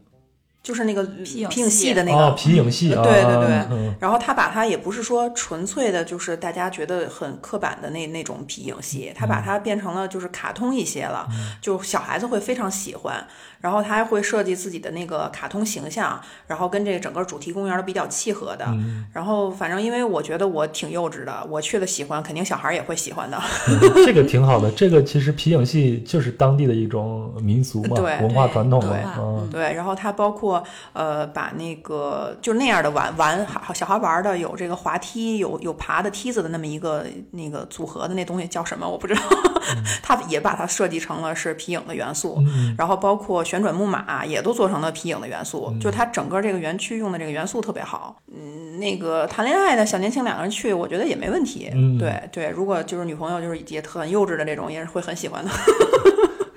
[0.63, 11.27] 就是那个皮影皮影戏戏的那个哦，皮影戏啊，对对对嗯然后他把它也不是说纯粹的，就是大家觉得很刻板的那那种皮影戏，他把它变成了就是卡通一些了，
[11.61, 13.25] 就小孩子会非常喜欢。
[13.59, 18.65] 然后他还会设计自己的那个卡通形象，然后跟这个整个主题公园都比较契合的。
[19.13, 23.39] 然后反正因为我觉得我挺幼稚的，我去了喜欢，肯定小孩儿也会喜欢的。
[23.67, 24.71] 嗯这个挺好的。
[24.71, 30.50] 这个其实皮影戏就是当地的一种民俗嘛，对文化传统嘛对，嗯，对，然后它包括
[30.93, 39.21] 呃，把那个就那样的玩玩好小孩玩的有这个滑梯，有有爬的梯子的那么一个那个组合的那东西叫什么我不知道，
[40.01, 42.41] 它也把它设计成了是皮影的元素，
[42.77, 48.17] 然后包括旋转木马也都做成了皮影的元素，就它整个这个园区用的这个元素特别好。
[48.33, 51.69] 嗯，那个谈恋爱的小年轻两个人去，我觉得也没问题。
[51.73, 55.51] 嗯对对，如果就是女朋友就是也特很幼稚的这种，也是会很喜欢的。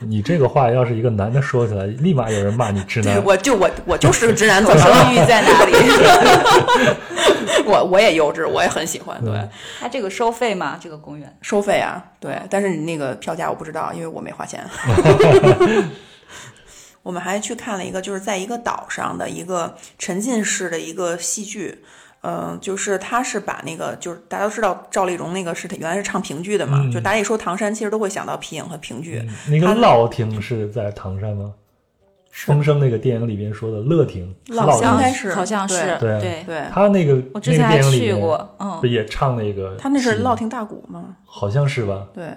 [0.04, 3.24] 你这个话要是一个男的说起来，立马有人骂你直对，男。
[3.24, 5.12] 我就我我就是个直男，怎么声了？
[5.12, 5.72] 誉在哪里？
[7.66, 9.18] 我我也幼稚，我也很喜欢。
[9.24, 9.32] 对，
[9.80, 10.78] 它这个收费吗？
[10.80, 11.34] 这个公园？
[11.40, 14.64] 收费啊，对，但是你那个票价我不知道，因为我没花钱。
[17.02, 21.82] 我们还去看了一个，就是在一个岛上的一个沉浸式的一个戏剧。
[22.26, 29.22] 嗯、就是他是把那个，就是大家都知道赵丽蓉那个是原来是唱评剧的嘛，嗯就大家一说唐山，其实都会想到皮影和评剧。
[29.48, 31.52] 那个他乐亭是在唐山吗？
[32.32, 36.42] 风声那个电影里边说的乐亭，乐乐亭，应该是好像是对对。
[36.44, 39.76] 对，他那个那个我之前还电影里面去过，嗯不，也唱那个？
[39.78, 41.16] 他那是乐亭大鼓吗？
[41.24, 42.08] 好像是吧？
[42.12, 42.34] 对，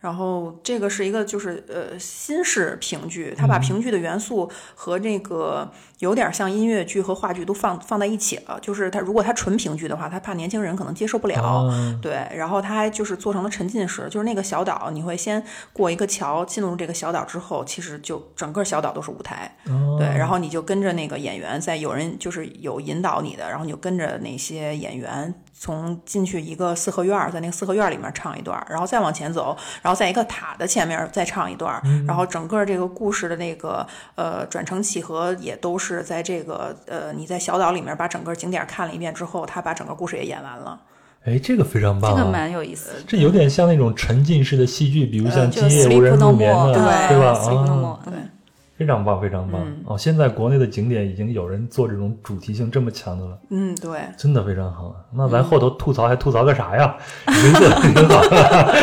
[0.00, 5.66] 然后这个是一个就是呃新式评剧，他把评剧的元素和这个
[5.98, 8.58] 有点像音乐剧和话剧都放放在一起了。
[8.60, 11.42] 就是他如果他纯评剧的话，他怕年轻人可能接受不了。
[11.42, 19.56] 啊，对，然后他还就是做成了沉浸式，就是那个小岛，你会先过一个桥，进入这个小岛之后，其实就整个小岛都是舞台。
[19.66, 33.84] 哦对，然后你就跟着那个演员，在有人就是有引导你的，然后你就跟着那些演员从进去一个四合院，在那个四合院里面唱一段，然后再往前走，然后在一个塔的前面再唱一段，然后整个这个故事的那个
[34.14, 40.80] 呃转承起合也都是在这个呃你在小岛里面把整个景点看了一遍之后，他把整个故事也演完了。
[41.24, 42.16] 哎，这个非常棒啊！
[42.16, 42.96] 这个蛮有意思的。
[43.06, 48.30] 这有点像那种沉浸式的戏剧，比如像《就今夜无人入眠》对对吧啊，对嗯
[48.78, 49.60] 非常棒，非常棒！
[49.86, 53.36] 哦，现在国内的景点已经有人做这种主题性这么强的了。
[53.50, 53.98] 嗯，对。
[54.16, 54.94] 真的非常好。
[55.12, 56.96] 那咱后头吐槽还吐槽个啥呀？
[57.26, 58.74] 已经做的挺好了。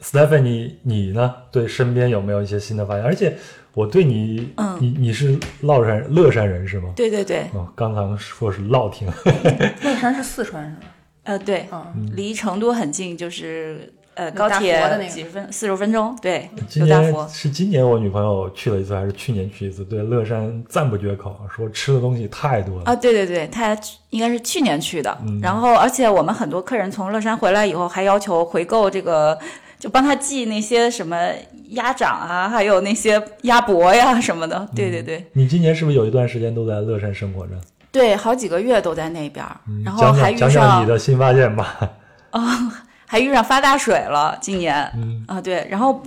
[0.02, 1.34] Stephanie，你呢？
[1.50, 3.04] 对身边有没有一些新的发现？
[3.04, 3.36] 而且
[3.74, 6.90] 我对你，嗯你你是乐山乐山人是吗？
[6.94, 9.08] 对对对，哦，刚刚说是 乐亭，
[9.82, 10.92] 乐山是四川是吧？
[11.24, 17.28] 呃，对，嗯，离成都很近，就是呃高铁的那个几十分四十分钟，对，今年有大佛。
[17.28, 19.84] 是今年我女朋友去了一次，还是去年去一次？
[19.84, 22.82] 对乐山赞不绝口，说吃的东西太多了。
[22.86, 23.78] 啊，对对对，她
[24.10, 29.38] 应该是去年去的，嗯然后而且我们很多客人从乐山回来以后，还要求回购这个，
[29.82, 31.16] 就帮他寄那些什么
[31.70, 34.68] 鸭掌啊，还有那些鸭脖呀什么的。
[34.76, 37.54] 对对对你今年是不是有一段时间都在乐山生活着？
[37.90, 41.76] 对，好几个月都在那边儿，然后讲还遇讲讲你的新发现吧。
[42.30, 42.40] 哦
[43.06, 46.00] 还遇上发大水了，今年，嗯啊对，然后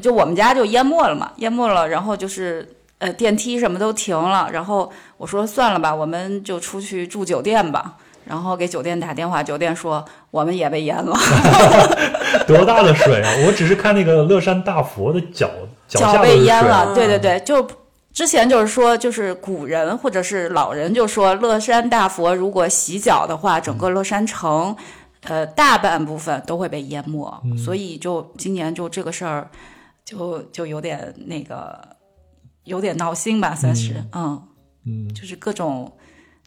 [0.00, 2.66] 就我们家就淹没了嘛，淹没了，然后就是
[2.98, 7.96] 呃电梯什么都停了，然后我说算了吧，我们就出去住酒店吧。
[8.24, 10.04] 然后给酒店打电话，酒店说
[10.36, 11.16] 我们也被淹了，
[12.46, 13.32] 多大的水啊！
[13.46, 15.48] 我只是看那个乐山大佛的脚
[15.88, 16.94] 脚被淹了。
[16.94, 17.66] 对对嗯对，就
[18.12, 24.76] 之前就是说，就是古人或者是老人就说，乐山大佛如果洗脚的话，整个乐山城，
[25.22, 27.42] 呃，大半部分都会被淹没。
[27.46, 27.56] 嗯。
[27.56, 29.48] 所以就今年就这个事儿，
[30.04, 31.80] 就就有点那个，
[32.64, 34.42] 有点闹心吧，算是，嗯。
[34.84, 35.90] 嗯，就是各种。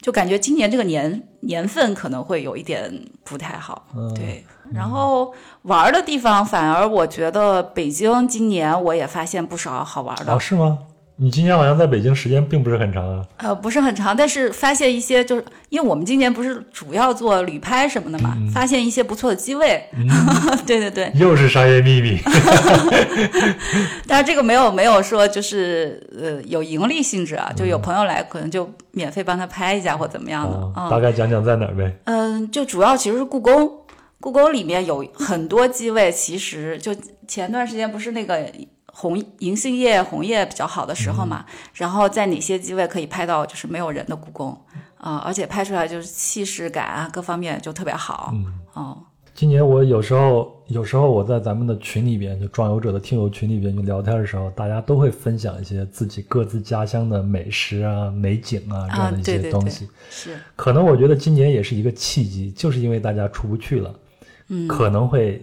[0.02, 2.92] 就感觉今年这个年年份可能会有一点
[3.24, 4.46] 不太好，嗯对。
[4.72, 5.34] 然后
[5.64, 10.78] 玩儿的地方，反而我觉得北京今年我也发现不少好玩的哦，，是吗？
[11.22, 13.26] 你今年好像在北京时间并不是很长啊。
[13.38, 19.84] 呃，不是很长，但是发现一些就是因为我们今年不是主要做旅拍什么的嘛，发现一些不错的机位，
[20.66, 22.18] 对对对，又是商业秘密。
[24.08, 31.94] 但是这个没有没有说就是呃有盈利性质啊，就有朋友来可能就免费帮他拍一下或怎么样的，大概讲讲在哪儿呗？
[32.06, 33.70] 嗯，就主要其实是故宫，
[34.22, 36.96] 故宫里面有很多机位，其实就
[37.28, 38.50] 前段时间不是那个
[38.92, 44.58] 红银杏叶红叶比较好的时候嘛，然后在哪些机位可以拍到就是没有人的故宫
[44.98, 48.98] 啊、而且拍出来就是气势感啊各方面就特别好，嗯哦，
[49.34, 59.90] 今年我有时候有时候我在咱们的群里边，就壮游者的听友群里边，就聊天的时候，大家都会分享一些自己各自家乡的美食啊、美景啊这样的一对对对些东西。
[60.10, 63.96] 是，可能我觉得今年也是一个契机，就是因为大家出不去了，
[64.50, 65.42] 嗯，可能会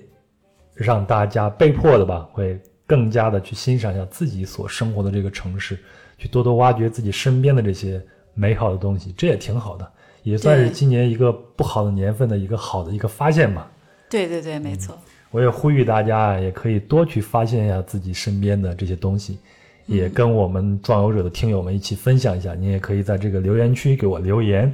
[0.75, 5.79] 让大家被迫的吧，会更加的去欣赏一下自己所生活的这个城市，
[6.17, 8.01] 去多多挖掘自己身边的这些
[8.35, 9.91] 美好的东西，这也挺好的，
[10.23, 13.71] 也算是今年一个不好的年份的一个好的一个发现吧。
[14.09, 14.97] 对对对，没错。
[15.33, 19.39] 我也呼吁大家啊，也可以多去发现一下自己身边的这些东西，
[19.87, 22.55] 也跟我们壮游者的听友们一起分享一下。
[22.55, 24.73] 你也可以在这个留言区给我留言。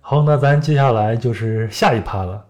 [0.00, 2.44] 好，那咱接下来就是下一趴了。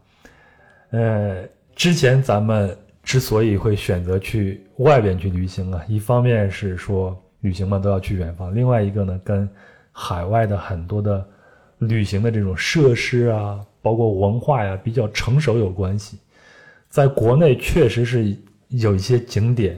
[0.90, 1.42] 呃，
[1.74, 2.76] 之前咱们
[3.10, 9.50] 之所以会选择去外边去旅行啊，一方面是说旅行嘛都要去远方，另外一个呢，跟
[9.90, 11.26] 海外的很多的
[11.78, 16.18] 旅行的这种设施啊，包括文化呀、比较成熟有关系。
[16.88, 18.32] 在国内确实是
[18.68, 19.76] 有一些景点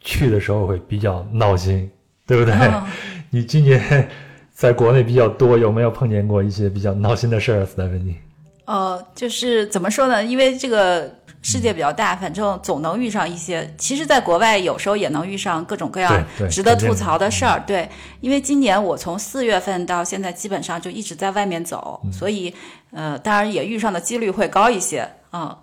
[0.00, 1.90] 去的时候会比较闹心，
[2.26, 2.52] 对不对？
[2.54, 2.82] 嗯
[3.30, 4.06] 你今年
[4.52, 8.14] 在国内比较多，有没有碰见过一些比较闹心的事儿，斯坦芬妮？
[8.66, 10.22] 呃，就是怎么说呢？
[10.22, 11.10] 因为这个
[11.44, 13.72] 世界比较大，反正总能遇上一些。
[13.76, 17.62] 其实，在国外有时候也能遇上各种各样值得吐槽的事儿。
[17.66, 17.88] 对，
[18.20, 22.52] 因为今年我从四月份到现在，基本上就一直在外面走，所以
[22.92, 25.06] 呃，当然也遇上的几率会高一些。
[25.32, 25.54] 嗯，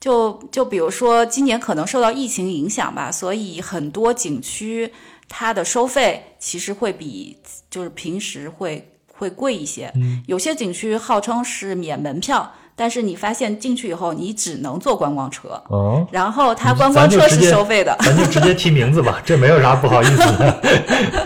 [0.00, 4.92] 就就比如说今年可能受到疫情影响吧，所以很多景区
[5.28, 7.38] 它的收费其实会比
[7.70, 9.92] 就是平时会会贵一些。
[10.26, 17.94] 有些景区号称是免门票，但是你发现进去以后，你只能坐观光车，哦，然后它嗯观光车是收费的。
[18.00, 20.62] 咱就直接提名字吧，这没有啥不好意思的。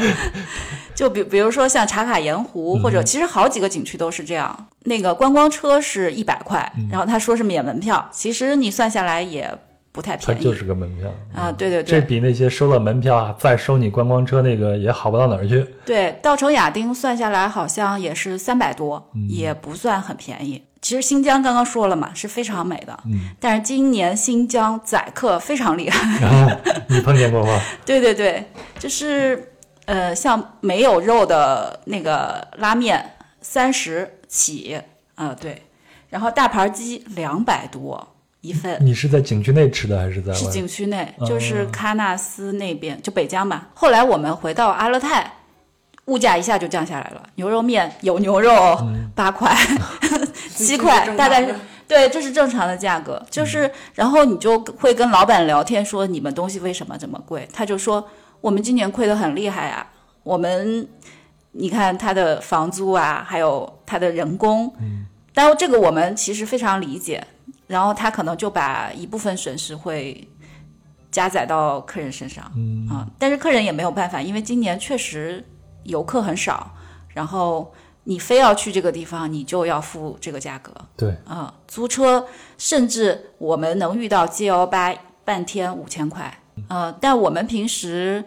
[0.97, 4.67] 就比比如说像茶卡盐湖，或者其实好几个景区都是这样。
[4.81, 9.49] 那个观光车是一百块，然后他说是免门票，其实你算下来也
[9.93, 10.41] 不太便宜。
[10.41, 15.65] 它就是个门票啊，对对对这比那些收了门票啊再收你观光车那个也好不到哪儿去。
[15.85, 20.61] 对，稻城亚丁算下来好像也是三百多，嗯也不算很便宜。
[20.85, 26.27] 其实新疆刚刚说了嘛，是非常美的，嗯但是今年新疆宰客非常厉害。
[26.27, 27.59] 啊你碰见过吗？
[27.87, 28.45] 对对对，
[28.79, 29.51] 就是
[29.87, 34.79] 呃，像没有肉的那个拉面三十起，
[35.15, 35.63] 呃对，
[36.11, 38.07] 然后大盘鸡两百多
[38.43, 40.35] 一份，你是在景区内吃的还是在？
[40.35, 43.69] 是景区内，哦就是喀纳斯那边，就北疆吧。
[43.73, 45.33] 后来我们回到阿勒泰，
[46.07, 48.53] 物价一下就降下来了，牛肉面有牛肉
[48.83, 49.57] 嗯八块、
[50.55, 51.55] 七这块大概是
[51.87, 53.23] 对，这是正常的价格。
[53.31, 57.49] 就是，然后你就会跟老板聊天说你们东西为什么这么贵？
[57.53, 58.07] 他就说
[58.41, 59.87] 我们今年亏得很厉害啊，
[60.23, 60.87] 我们
[61.53, 67.25] 你看他的房租啊，还有他的人工，嗯，但这个我们其实非常理解。
[67.67, 70.29] 然后他可能就把一部分损失会
[71.11, 75.43] 加载到客人身上，嗯啊，但是客人也没有办法，因为今年确实
[75.85, 76.75] 游客很少，
[77.09, 77.73] 然后
[78.05, 82.27] 你非要去这个地方，你就要付这个价格，对，啊，租车
[82.59, 88.25] 甚至我们能遇到 G L 八半天五千块，呃，但我们平时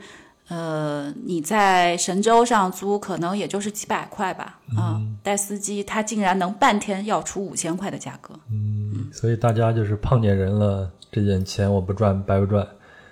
[0.48, 12.68] 呃你在神州上租可能也就是几百块吧，啊，带司机他竟然能半天要出五千块的价格，嗯所以大家就是碰见人了，这点钱我不赚白不赚，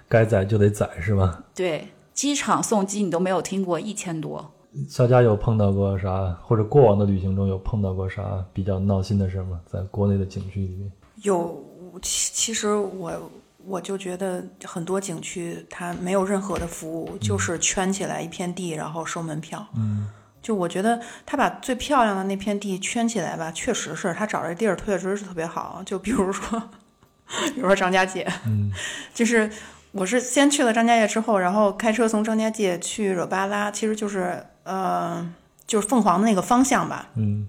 [0.09, 1.43] 该宰就得宰是吗？
[1.53, 4.53] 对，机场送机你都没有听过一千多，
[4.89, 9.59] 肖佳有碰到过啥，或者过往的旅行中有碰到过啥比较闹心的事吗？
[9.65, 10.89] 在国内的景区里面，
[11.23, 11.61] 有，
[12.01, 13.31] 其其实我
[13.65, 19.67] 我就觉得很多景区它没有任何的服务，就是圈起来一片地，然后收门票。
[19.75, 20.07] 嗯，
[20.41, 25.83] 就我觉得他把最漂亮的那片地圈起来吧，确实是他找这地儿确实是特别好。
[25.85, 26.61] 就比如说，
[27.53, 28.71] 比如说张家界，嗯，
[29.13, 29.51] 就是。
[29.95, 35.25] 我是先去了张家界之后，然后开车从张家界去惹巴拉，其实就是呃，
[35.65, 37.07] 就是凤凰的那个方向吧。
[37.15, 37.47] 嗯，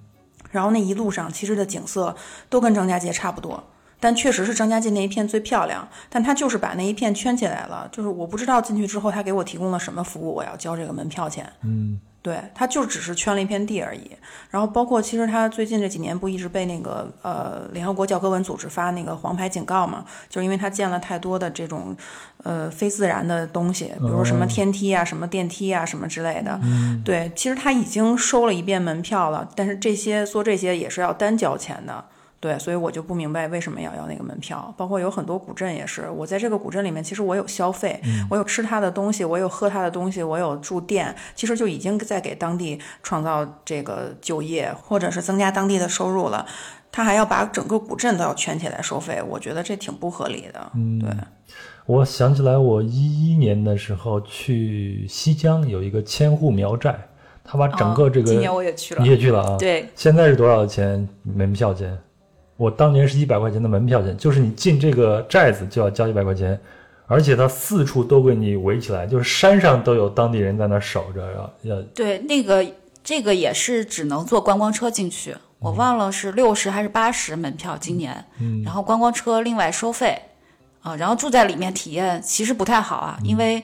[0.53, 2.15] 然后那一路上其实的景色
[2.49, 3.65] 都跟张家界差不多，
[3.99, 5.89] 但确实是张家界那一片最漂亮。
[6.09, 11.53] 但他就是把那一片圈起来了，就是我不知道进去之后他给我提供了什么服务，我要交这个门票钱。
[11.63, 14.11] 嗯，对，他就只是圈了一片地而已。
[14.51, 21.97] 然后包括其实他最近这几年不一直被那个呃联合国教科文组织发那个黄牌警告嘛，就是因为他建了太多的这种
[22.43, 26.61] 呃非自然的东西，比如什么天梯啊、什么电梯啊、什么之类的。
[27.05, 32.05] 对，其实他已经收了一遍门票了，但是这些做这些也是要单交钱的。
[32.47, 34.73] 对，所以我就不明白为什么要要那个门票。
[34.77, 46.47] 包括有很多古镇也是，我在这个古镇里面，其实我有消费，我有吃他的东西，我有喝他的东西，我有住店，其实就已经在给当地创造这个就业，或者是增加当地的收入了。
[46.93, 50.71] 他还要把整个古镇都要圈起来收费，我觉得这挺不合理的。
[50.75, 51.11] 嗯对，
[51.85, 56.97] 我想起来，我一一年的时候去西江有一个千户苗寨，
[57.45, 61.99] 他把整个这个、哦今年我也去了你，也去了啊？，对，现在是多少钱门票钱？
[62.57, 66.59] 我当年是一百块钱的门票钱，就是你进这个寨子就要交一百块钱，
[67.07, 72.67] 而且它四处都给你围起来，就是山上都有当地人在那守着，要要对，那个
[73.05, 78.63] 这个也是只能坐观光车进去，我忘了是六十还是八十门票，今年，嗯。
[78.65, 80.21] 然后观光车另外收费，
[80.81, 83.63] 啊、然后住在里面体验其实不太好啊，因为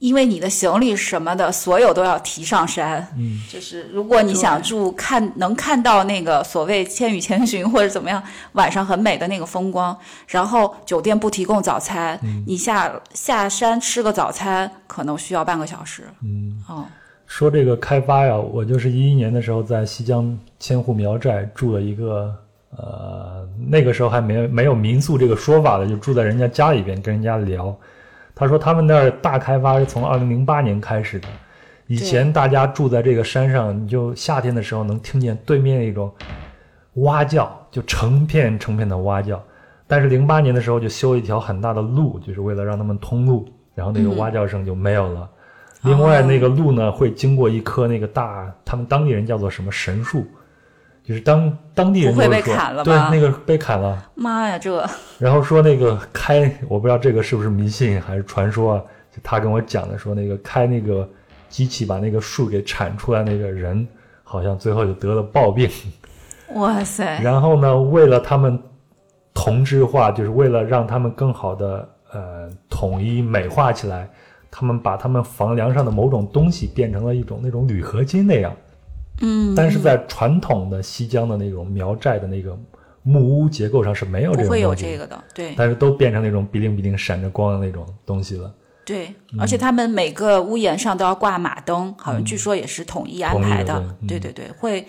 [0.00, 8.22] 因为你的行李什么的，所有都要提上山，嗯，就是如果你想住看能看到那个所谓《千与千寻》或者怎么样，
[8.52, 16.84] 晚上很美的那个风光，然后酒店不提供早餐，你下下山吃个早餐可能需要半个小时，嗯，哦。
[17.26, 22.30] 说这个开发呀，我就是一一年的时候在西江千户苗寨住了一个，
[22.76, 27.74] 呃，那个时候还没没有民宿这个说法的，就住在人家家里边跟人家聊。
[28.34, 31.28] 他说他们那儿大开发是从二零零八年开始的，
[31.86, 36.12] 以前大家住在这个山上，你就夏天的时候能听见对面一种
[36.94, 39.42] 蛙叫，就成片成片的蛙叫。
[39.86, 45.28] 但是零八年的时候就修一条很大的路，就是为了让他们通路，然后那个蛙叫声就没有了。
[45.82, 50.26] 另外，那个路呢会经过一棵那个大，他们当地人叫做什么神树，
[51.04, 54.10] 就是当当地人不会被砍了吧，对那个被砍了。
[54.14, 54.82] 妈呀，这
[55.20, 58.82] 然后说那个开，我不知道这个是不是迷信还是传说啊？
[59.12, 61.06] 就他跟我讲的，说那个开那个
[61.50, 63.86] 机器把那个树给铲出来那个人，
[64.22, 65.68] 好像最后就得了暴病。
[66.56, 68.58] 哇塞， 然后呢，为了他们
[69.34, 74.08] 同质化，就是为了让他们更好的呃统一美化起来，
[74.50, 78.50] 他们把他们房梁上的某种东西变成了一种那种铝合金那样。
[79.20, 82.58] 嗯，但是在传统的西江的那种苗寨的那个
[83.02, 85.54] 木屋结构上是没有这不会有这个的，对。
[85.56, 88.52] 但是都变成那种哔灵哔灵闪着光的那种东西了。
[88.84, 89.40] 对，嗯。
[89.40, 93.86] 而且他们每个屋檐上都要挂马灯，好像据说也是统一安排的，对。
[94.00, 94.06] 嗯。
[94.06, 94.86] 对对对，会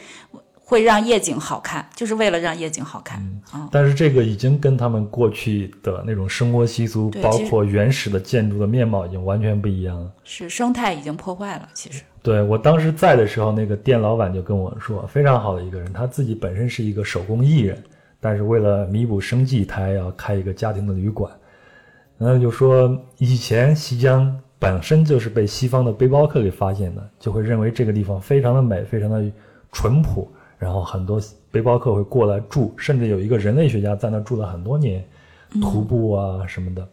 [0.67, 3.19] 会让夜景好看，就是为了让夜景好看，
[3.53, 10.11] 嗯，但是这个已经跟他们过去的那种生活习俗，包括原始的建筑的面貌，已经完全不一样了。
[10.23, 17.77] 是生态已经破坏了，其实，对我当时在的时候，那个店老板就跟我说，非常好的一个人，他自己本身是一个手工艺人，
[18.19, 21.31] 但是为了弥补生计，他要开一个家庭的旅馆。
[22.17, 29.23] 然后就说，以前西江本身就是被西方的背包客给发现的，就会认为这个地方非常的美，非常的
[29.71, 31.21] 淳朴，然后很多
[31.51, 35.05] 背包客会过来住，甚至有一个人类学家在那住了很多年，
[35.61, 36.87] 徒步啊什么的。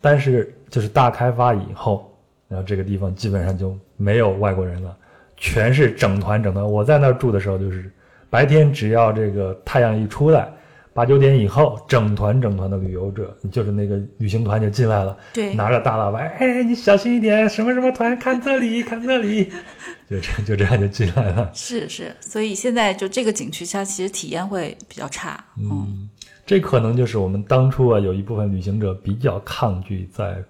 [0.00, 2.15] 但是就是大开发以后，
[2.48, 4.96] 然后这个地方基本上就没有外国人了，
[5.36, 6.64] 全是整团整团。
[6.64, 7.90] 我在那儿住的时候，就是
[8.30, 10.48] 白天只要这个太阳一出来，
[10.92, 19.50] 八九点以后，整团整团的旅游者，就是那个旅行团就进来了，对拿着大喇叭，哎，你小心一点，什么什么团，看这里，看这里，
[20.08, 21.50] 就这就这样就进来了。
[21.52, 26.08] 是是，所以现在就这个景区，它其实体验会比较差，嗯，
[26.46, 30.42] 这可能就是我们当初啊有一部分旅行者比较抗拒在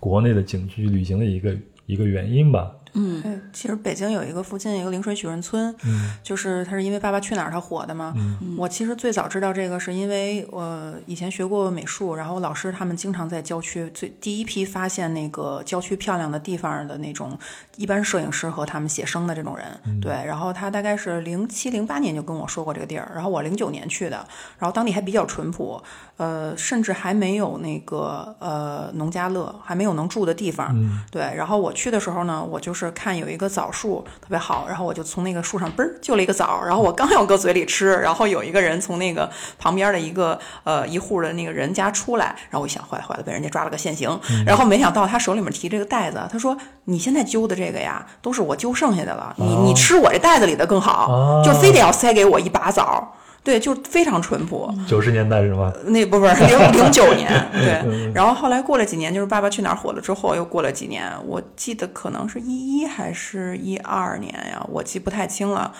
[0.00, 1.54] 国内的景区旅行的一个
[1.86, 2.74] 一个原因吧。
[2.92, 5.74] 对，其实北京有一个附近有一个灵水许润村，
[6.22, 8.14] 就是它是因为《爸爸去哪儿》它火的嘛。
[8.56, 17.38] 我其实最早知道这个是因为我以前学过美术，然后老师他们经常在郊区最第一批发现那个郊区漂亮的地方的那种，
[17.76, 20.00] 一般摄影师和他们写生的这种人。
[20.00, 24.26] 对，然后他大概是零七零八年就跟我说过这个地儿，然后我零九年去的，
[24.58, 25.82] 然后当地还比较淳朴，
[26.16, 30.74] 呃，甚至还没有那个呃农家乐，还没有能住的地方。
[31.10, 39.28] 对，然后我去的时候呢，我就是看有一个枣树特别好，然后我就从那个树上嘣儿就了一个枣，然后我刚要搁嘴里吃，然后有一个人从那个
[39.58, 53.12] 旁边的一个呃一户的那个人家出来，然后我一想坏了坏了，被人家抓了个现行，然后没想到他手里面提这个袋子，他说你现在揪的这个呀，都是我揪剩下的了，你你吃我这袋子里的更好，哦就非得要塞给我一把枣。
[53.42, 54.72] 对，就非常淳朴。
[54.86, 55.72] 九十年代是吗？
[55.86, 58.12] 那不不是零 零九年， 对。
[58.12, 65.72] 然后后来过了几年，就是《爸爸去哪儿》火了之后，又过了几年，我记得可能是一一还是一二年呀，我记不太清了。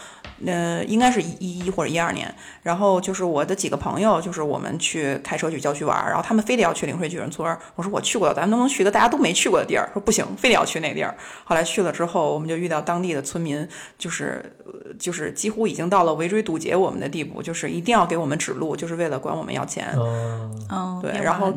[0.46, 2.34] 呃，应该是一一或者一二年。
[2.62, 7.46] 然后就是我的几个朋友，就是我们去开车去郊区玩，然后他们非得要去灵水巨人村。
[7.74, 9.86] 我说我去过，咱们能不能去个大家都没去过的地儿？
[9.92, 11.14] 说不行，非得要去那地儿。
[11.44, 19.94] 后来去了之后，我们就遇到当地的村民，就是呃就是几乎已经到了围追堵截我们的地步，就是一定要给我们指路，就是为了管我们要钱。
[19.96, 21.52] 嗯，对然后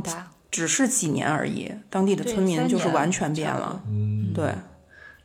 [0.51, 3.81] 只是几年而已，当地的村民就是完全变了。
[3.87, 4.53] 嗯对，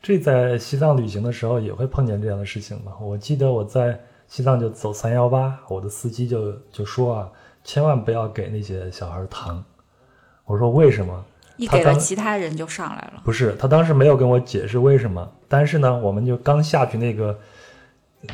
[0.01, 2.93] 这在西藏旅行的时候也会碰见这样的事情嘛？
[3.01, 7.29] 我记得我在西藏就走三幺八，我的司机就就说啊，
[7.63, 9.63] 千万不要给那些小孩糖。
[10.45, 11.23] 我说为什么？
[11.57, 13.21] 一给了其他人就上来了。
[13.25, 17.37] 不是，他当时没有跟我解释为什么，但是呢，我们就刚下去那个，
[18.21, 18.29] 嗯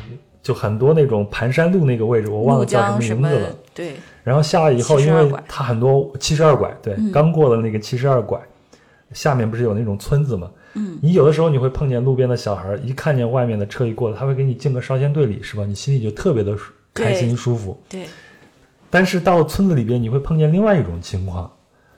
[0.46, 3.48] 就很多那种盘山路那个位置，我忘了叫什么名字了。
[3.74, 8.40] 对，然后下来以后，因为拐它很多七十二拐，对，嗯刚过了那个七十二拐，
[9.10, 10.48] 下面不是有那种村子吗？
[10.74, 15.64] 嗯，你有的时候你会碰见路边的小孩，一看见外面的车一过来，他会给你敬个烧仙对礼，是吧？
[15.66, 16.56] 你心里就特别的
[16.94, 17.76] 开心舒服。
[17.88, 18.04] 对，
[18.88, 21.50] 但是到了村子里边，你会碰见另外一种情况，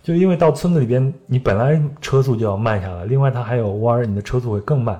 [0.02, 4.98] 就因为到村子里边，你本来车速就要慢下来，另外它还有弯儿，你的车速会更慢。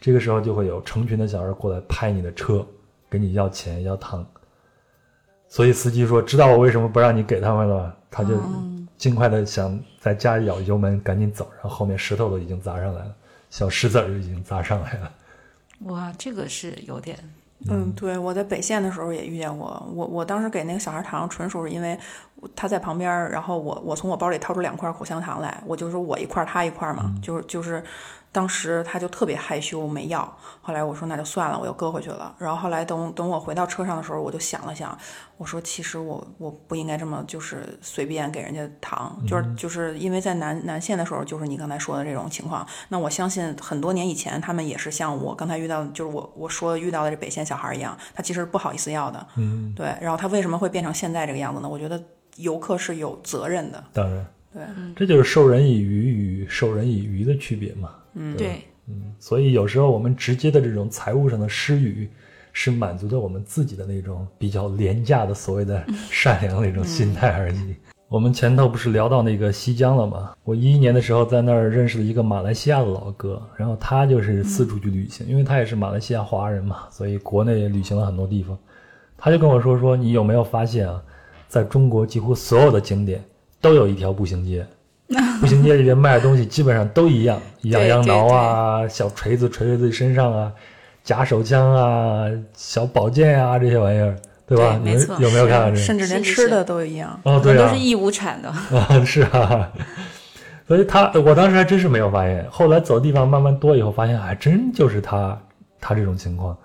[0.00, 2.62] 这个时候就会有成群的小孩过来拍你的车，
[3.14, 4.26] 跟你要钱要糖。
[5.46, 8.34] 所以司机说：“知道我为什么不让你给他们了吗？”他就
[8.96, 13.14] 尽快的想在家里咬油门赶紧走，然后后面石头都已经砸上来了，
[13.50, 15.12] 小石子儿就已经砸上来了。
[15.86, 17.16] 哇，这个是有点
[17.70, 19.80] 嗯，对，我在北线的时候也遇见过。
[19.94, 21.96] 我我当时给那个小孩糖，纯属是因为
[22.54, 27.82] 他在旁边，然后我我从我包里掏出两块口香糖来，我就说我一块儿他一块儿嘛，就是就是，
[28.34, 30.20] 当时他就特别害羞没要。
[30.60, 32.34] 后来我说那就算了，我又搁回去了。
[32.36, 34.98] 然后后来等等我回到车上的时候，我就想了想，
[35.36, 42.66] 我说其实我我不应该这么就是随便给人家糖，就是就是因为在南南线的时候，就是你刚才说的这种情况。
[42.88, 49.94] 那我相信很多年以前，他们也是像我刚才遇到，就是我我说遇到的这北线小孩一样，他其实不好意思要的，嗯，对。
[50.00, 51.68] 然后他为什么会变成现在这个样子呢？
[51.68, 52.02] 我觉得
[52.36, 54.62] 游客是有责任的，当然，对，
[54.96, 57.90] 这就是授人以鱼与授人以渔的区别嘛。
[58.14, 58.62] 嗯，对，
[59.18, 62.08] 所以有时候我们直接的这种财务上的施予，
[62.52, 67.74] 是满足着我们自己的那种比较廉价的所谓的善良的那种心态而已。
[68.08, 70.36] 我们前头不是聊到那个西江了吗？
[70.44, 78.56] 我一一年的时候在那儿认识了一个马来西亚的老哥，然后他就是四处去旅行，因为他也是马来西亚华人嘛，所以国内也旅行了很多地方。
[79.16, 81.02] 他就跟我说说，你有没有发现啊，
[81.48, 83.24] 在中国几乎所有的景点
[83.60, 84.64] 都有一条步行街，
[85.40, 90.52] 步行街里边卖的东西基本上都一样，痒痒挠啊，小锤子锤在自己身上啊，
[91.02, 92.24] 假手枪啊，
[92.54, 94.78] 小宝剑啊这些玩意儿，对吧？
[94.82, 95.76] 你没错有没有看到这个？
[95.76, 97.20] 甚至连吃的都一样。
[97.24, 98.48] 哦，对啊都是，义乌产的。
[98.48, 99.70] 啊， 是啊，
[100.66, 105.38] 所以他我当时还真是没有发现，后来走的地方慢慢多以后，发现还真就是他
[105.80, 106.56] 他这种情况，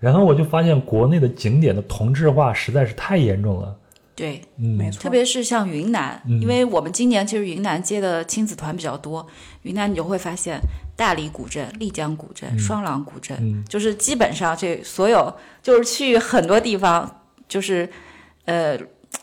[0.00, 3.72] 然后我就发现国内的景点的同质化实在是太严重了，
[4.14, 6.40] 对，嗯，没错，特别是像云南，嗯。
[6.40, 9.26] 因为我们今年其实云南接的亲子团比较多，
[9.62, 10.60] 云南你就会发现
[10.94, 13.64] 大理古镇、丽江古镇、双廊古镇，嗯。
[13.68, 17.88] 就是基本上这所有就是去很多地方，就是
[18.44, 18.78] 呃，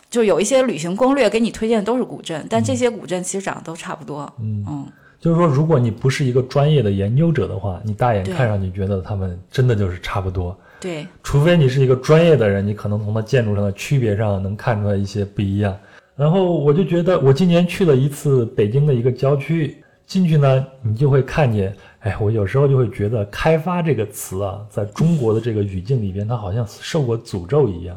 [0.09, 4.31] 就有一些旅行攻略给你推荐的都是古镇，但这些古镇其实长得都差不多。
[4.41, 4.65] 嗯。
[4.67, 4.87] 嗯，
[5.19, 10.59] 就是说，如果你不是一个专业的研究者的话，你大眼看上去觉得他们真的就是差不多。
[10.82, 15.77] 对，除非你是一个专业的人，你可能从它建筑上的区别上能看出来一些不一样。
[16.15, 19.77] 然后我就觉得，我今年去了一次北京的一个郊区，
[20.07, 27.95] 进去呢，你就会看见，哎，我有时候就会觉得“开发”这个词啊，在中国的这个语境里边，它好像受过诅咒一样。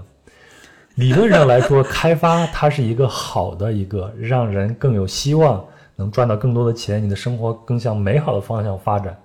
[0.97, 5.65] 理论上来说，开发它是一个好的一个让人更有希望，
[5.97, 9.19] 能赚到更多的钱，你的生活更向美好的方向发展。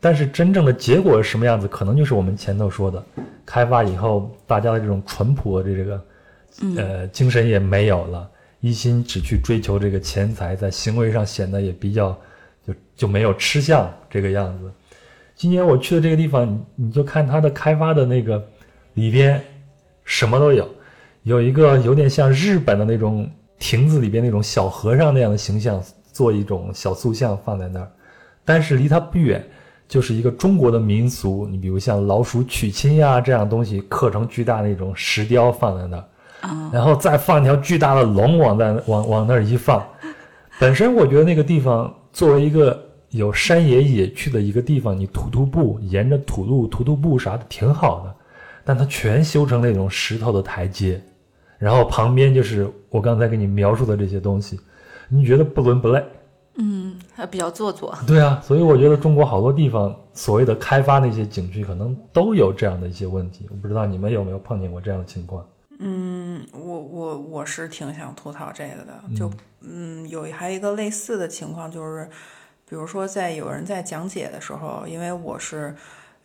[0.00, 3.02] 但是真正的结果是什么样子，可能就是我们前头说的，
[3.44, 6.04] 开发以后大家的这种淳朴的这个，
[6.76, 8.30] 呃，精神也没有了，
[8.60, 12.16] 一心只去追求这个钱财，在行为上显得也比较
[12.66, 14.70] 就就没有吃相这个样子。
[15.34, 18.42] 今年我去的这个地方，你你就看它的开发的那个
[18.94, 19.42] 里边
[20.04, 20.68] 什么都有，
[21.24, 23.28] 有一个有点像日本的那种
[23.58, 25.82] 亭子里边那种小和尚那样的形象，
[26.12, 27.90] 做一种小塑像放在那儿，
[28.44, 29.44] 但是离它不远
[29.88, 36.04] 就是一个中国的民俗，你比如像老鼠娶亲呀这样东西刻成巨大那种石雕放在那儿，
[36.40, 39.86] 啊、然后再放一条巨大的龙往在往往那儿一放，
[40.58, 48.14] 本身我觉得那个地方作为一个有山野野趣的一个地方，你徒徒步沿着土路徒徒步啥的挺好的，
[48.64, 51.00] 但它全修成那种石头的台阶，
[51.58, 54.58] 然后旁边就是我刚才给你描述的这些东西，
[55.08, 56.02] 你觉得不伦不类？
[56.58, 57.96] 嗯，还比较做作。
[58.06, 63.46] 对啊，所以我觉得中国好多地方所谓的开发那些景区，可能都有这样的一些问题。
[63.50, 65.46] 我不知道你们有没有碰见过这样的情况？
[65.78, 69.30] 嗯，我我我是挺想吐槽这个的，就
[69.60, 72.08] 嗯有还有一个类似的情况，就是
[72.66, 75.76] 比如说在有人在讲解的时候，因为我是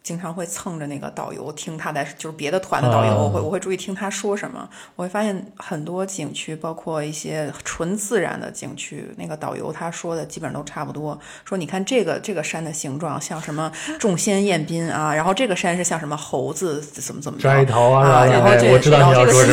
[0.03, 4.67] 经常会蹭着那个导游听他在，就是别的团的导游，啊我会我会注意听他说什么。
[4.95, 11.17] 我会发现很多景区，包括一些纯自然的景区，那个导游他说的基本上都差不多。
[11.45, 18.91] 说你看这个这个山的形状像什么众仙宴宾啊，然后这个山是像什么猴子怎么怎么着摘桃啊，啊，然后这个说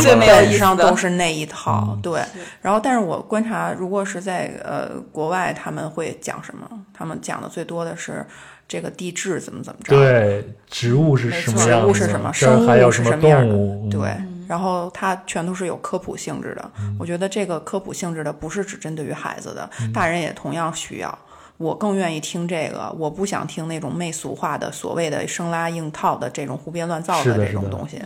[0.01, 0.25] 什么了。
[0.25, 2.23] 基本上都是那一套，嗯对。
[2.63, 6.67] 然后，但是我观察，如果是在呃国外，他们会讲什么？
[6.95, 8.27] 他们讲的最多的是
[8.69, 11.87] 这个地质怎么怎么着，对，植物是什么植样植？
[11.87, 13.89] 物是什么，生物还有什么是什么样动物？
[13.91, 14.25] 的，嗯对。
[14.47, 16.71] 然后它全都是有科普性质的。
[16.99, 21.19] 我觉得这个科普性质的不是只针对于孩子的，大人也同样需要。
[21.59, 28.01] 我更愿意听这个，我不想听那种媚俗化的所谓的生拉硬套的这种胡编乱造的这种是的东西。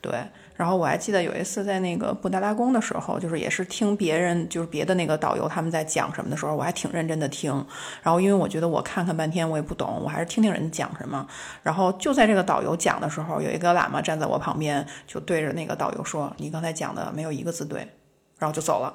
[0.00, 0.12] 对。
[0.58, 7.52] 然后我还记得有一次在那个布达拉宫的时候，就是也是听别人就是别的那个导游他们在讲什么的时候，我还挺认真的听。
[8.02, 11.24] 然后因为我觉得我看看半天我也不懂，我还是听听人讲什么。
[11.62, 17.86] 然后就在这个导游讲的时候，有一个喇嘛站在我旁边，就对着那个导游说：“你刚才讲的没有一个字对。”
[18.36, 18.92] 然后就走了。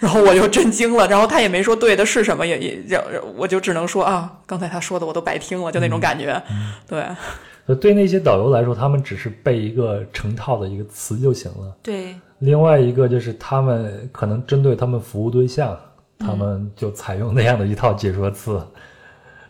[0.00, 3.00] 然后我就震惊了，然后他也没说对的是什么，也也让
[3.36, 6.42] 我就只能说啊，刚才他说的我都白听了，就那种感觉。
[6.88, 7.06] 对
[7.66, 11.76] 那些导游来说，他们只是背一个成套的一个词就行了。
[11.82, 15.78] 对，另外一个就是他们可能针对他们服务对象，
[16.18, 18.60] 他们就采用那样的一套解说词。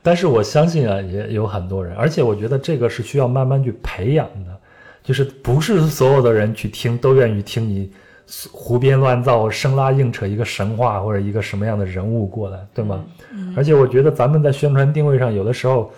[0.02, 4.56] 但是我相信啊，也有很多人，而且我觉得这个是需要慢慢去培养的，
[5.02, 7.90] 就是不是所有的人去听都愿意听你
[8.52, 13.02] 胡编乱造、生拉硬扯一个神话或者一个什么样的人物过来，对吗？
[13.56, 15.90] 而且我觉得咱们在宣传定位上，有的时候，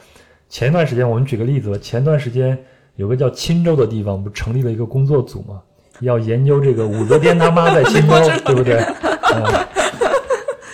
[0.48, 2.56] 前一段时间我们举个例子吧，前段时间
[2.96, 5.60] 有个叫钦州的地方，不成立了一个工作组吗？
[6.00, 8.76] 要研究这个武则天他妈在钦州，对不对？
[9.34, 9.66] 嗯，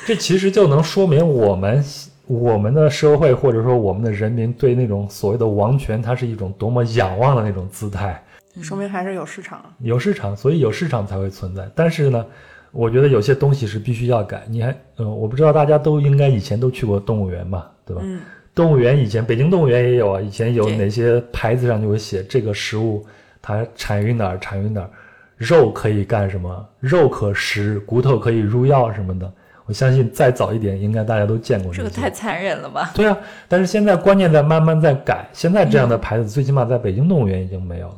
[0.04, 1.84] 这其实就能说明我们
[2.26, 8.22] 我们的社会或者说我们的人民对那种所谓的王权，它是一种多么仰望的那种姿态。
[8.60, 9.62] 说明还是有市场。
[9.78, 11.70] 有市场，所以有市场才会存在。
[11.74, 12.26] 但是呢，
[12.70, 14.42] 我觉得有些东西是必须要改。
[14.48, 18.02] 你还，呃，我不知道大家都应该以前都去过动物园吧，对吧？
[18.04, 18.20] 嗯，
[18.55, 23.05] 动物园以前北京动物园也有啊，以前有哪些牌子上就会写这个食物
[23.40, 24.90] 它产于哪儿，产于哪儿，
[25.36, 29.32] 肉可以干什么，肉可食，骨头可以入药什么的。
[29.64, 32.90] 我相信再早一点，应该大家都见过这个太残忍了吧？
[32.94, 33.16] 对啊，
[33.48, 37.96] 但是现在观念在慢慢在改，现在这样的牌子最起码在北京动物园已经没有了。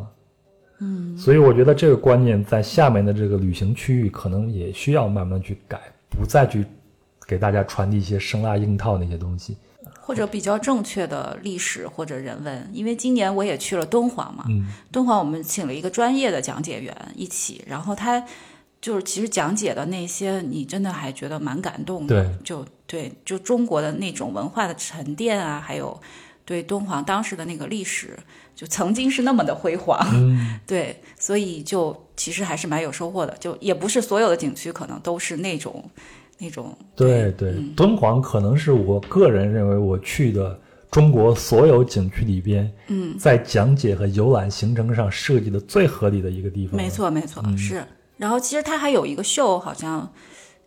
[0.81, 5.81] 嗯，所以我觉得这个观念在下面的这个旅行区域可能也需要慢慢去改，
[6.11, 6.65] 不再去
[7.27, 9.57] 给大家传递一些生拉硬套那些东西。
[10.05, 14.67] 或者比较正确的历史或者人文，因为今年我也去了敦煌嘛，嗯。
[14.93, 18.23] 敦煌我们请了一个专业的讲解员一起，然后他
[18.83, 25.99] 就是其实讲解的那些，你真的还觉得蛮感动的，对就对，就中国的那种文化的沉淀啊，还有
[26.45, 28.19] 对敦煌当时的那个历史，
[28.55, 35.91] 就曾经是那么的辉煌，嗯，对，所以就其实还是蛮有收获的，就也不是所有的景区可能都是那种
[36.39, 40.59] 那种对对，敦煌可能是我个人认为我去的
[40.91, 46.77] 中国所有景区里边，嗯，在讲解和游览行程上设计的最合理的一个地方。
[46.77, 47.83] 没，错，没错，嗯是。
[48.17, 50.09] 然后其实它还有一个秀，好像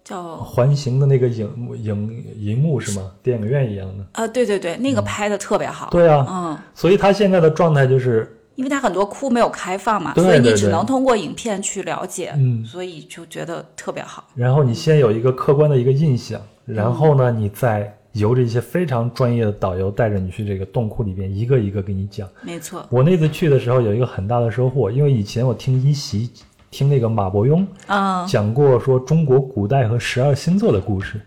[0.03, 1.49] 叫环形的那个影
[1.81, 3.11] 影银幕是吗？
[3.23, 4.05] 电影院一样的。
[4.13, 5.87] 啊，对对对，那个拍的特别好。
[5.87, 14.27] 嗯对啊，嗯，所以他现在的状态就是，因为它很多窟没有开放嘛，对所以你只能通过影片去了解，嗯所以就觉得特别好。
[14.35, 22.27] 然后你先有一个客观的一个印象，然后呢，你再由着一些非常专业的导游带着你去这个洞窟里边一个一个给你讲。
[22.41, 26.31] 没错，我那次去的时候有一个很大的收获，因为以前我听一席
[26.71, 31.21] 听那个马伯庸啊，讲过说中国古代和十二星座的故事，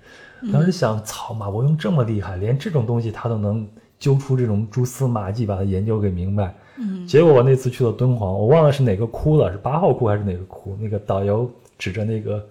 [0.53, 3.64] 当时想，操，马伯庸这么厉害，连这种东西他都能
[4.01, 6.53] 揪出这种蛛丝马迹，把它研究给明白。
[6.79, 10.77] 嗯，结果我那次去了敦煌，我忘了是哪个窟了，是八号窟还是哪个窟？
[10.81, 11.49] 那个导游
[11.79, 12.43] 指着那个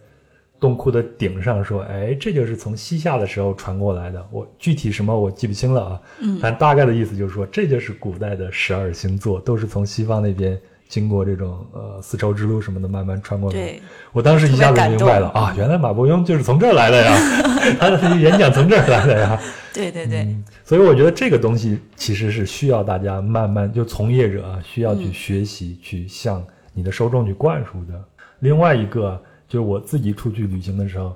[0.60, 4.24] 洞窟的顶上说：“哎，这就是从西夏的时候传过来的。
[4.32, 13.57] 我具体什么我记不清了啊，嗯，但大概的意思就是说，这就是古代的十二星座，都是从西方那边经过这种呃丝绸之路什么的慢慢穿过来。
[13.57, 13.81] 对，
[14.11, 17.15] 我当时一下子明白了啊，原来马伯庸就是从这儿来的呀，
[17.79, 19.39] 他的演讲从这儿来的呀。
[19.71, 20.35] 对对对，
[20.65, 27.93] 所以我觉得这个东西其实是需要大家慢慢就从业者啊，需要去学习，去向你的受众去灌输的。
[28.39, 31.15] 另外一个就是我自己出去旅行的时候，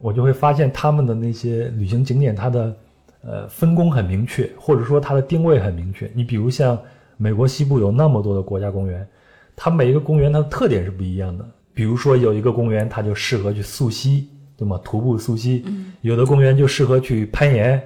[0.00, 2.76] 我就会发现他们的那些旅行景点，它的
[3.22, 6.10] 呃分工很明确，或者说它的定位很明确。
[6.14, 6.78] 你比如像
[7.16, 9.06] 美国西部有那么多的国家公园，
[9.54, 11.44] 它每一个公园它的特点是不一样的。
[11.72, 14.80] 比如说有一个公园，它就适合去溯溪，对吗？
[14.84, 15.64] 徒步溯溪。
[16.02, 17.82] 有的公园就适合去攀岩，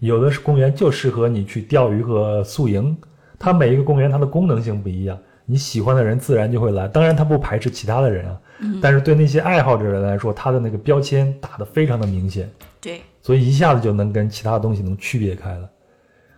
[0.00, 2.96] 有的是公园就适合你去钓鱼和宿营。
[3.38, 5.16] 它每一个公园它的功能性不一样，
[5.46, 6.88] 你喜欢的人自然就会来。
[6.88, 8.40] 当然，它不排斥其他的人啊，
[8.82, 12.50] 但是对那些爱好者人来说，它的那个标签打得非常的明显，
[12.80, 15.70] 对，所以一下子就能跟其他的东西能区别开了。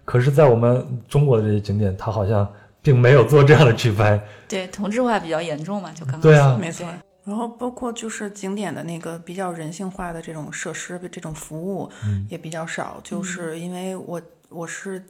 [0.05, 2.47] 可是，在我们中国的这些景点，它好像
[2.83, 4.21] 并没有做这样的区分。
[4.49, 6.87] 对，同质化比较严重嘛，就刚刚对啊没错。
[7.23, 11.89] 然后包括就是景点的那个比较人性化的这种设施、这种服务
[12.29, 15.05] 也比较少，就是因为我我是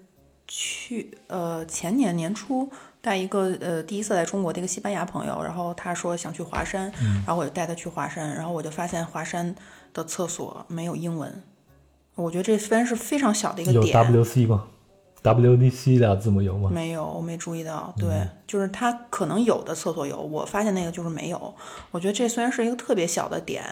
[0.46, 2.68] 去呃前年年初
[3.00, 6.92] 带一个呃第一次来中国的一个西班牙朋友，然后他说想去华山，
[7.24, 9.54] 然后我就带他去华山，然后我就发现华山
[9.94, 11.42] 的厕所没有英文，
[12.16, 14.64] 我觉得这虽然是非常小的一个有点，WC 吗
[15.22, 16.70] ？WDC 俩字母有吗？
[16.72, 17.94] 没有，我没注意到。
[17.96, 21.54] 对，就是它可能有的厕所有，我发现那个就是没有。
[21.92, 23.62] 我觉得这虽然是一个特别小的点，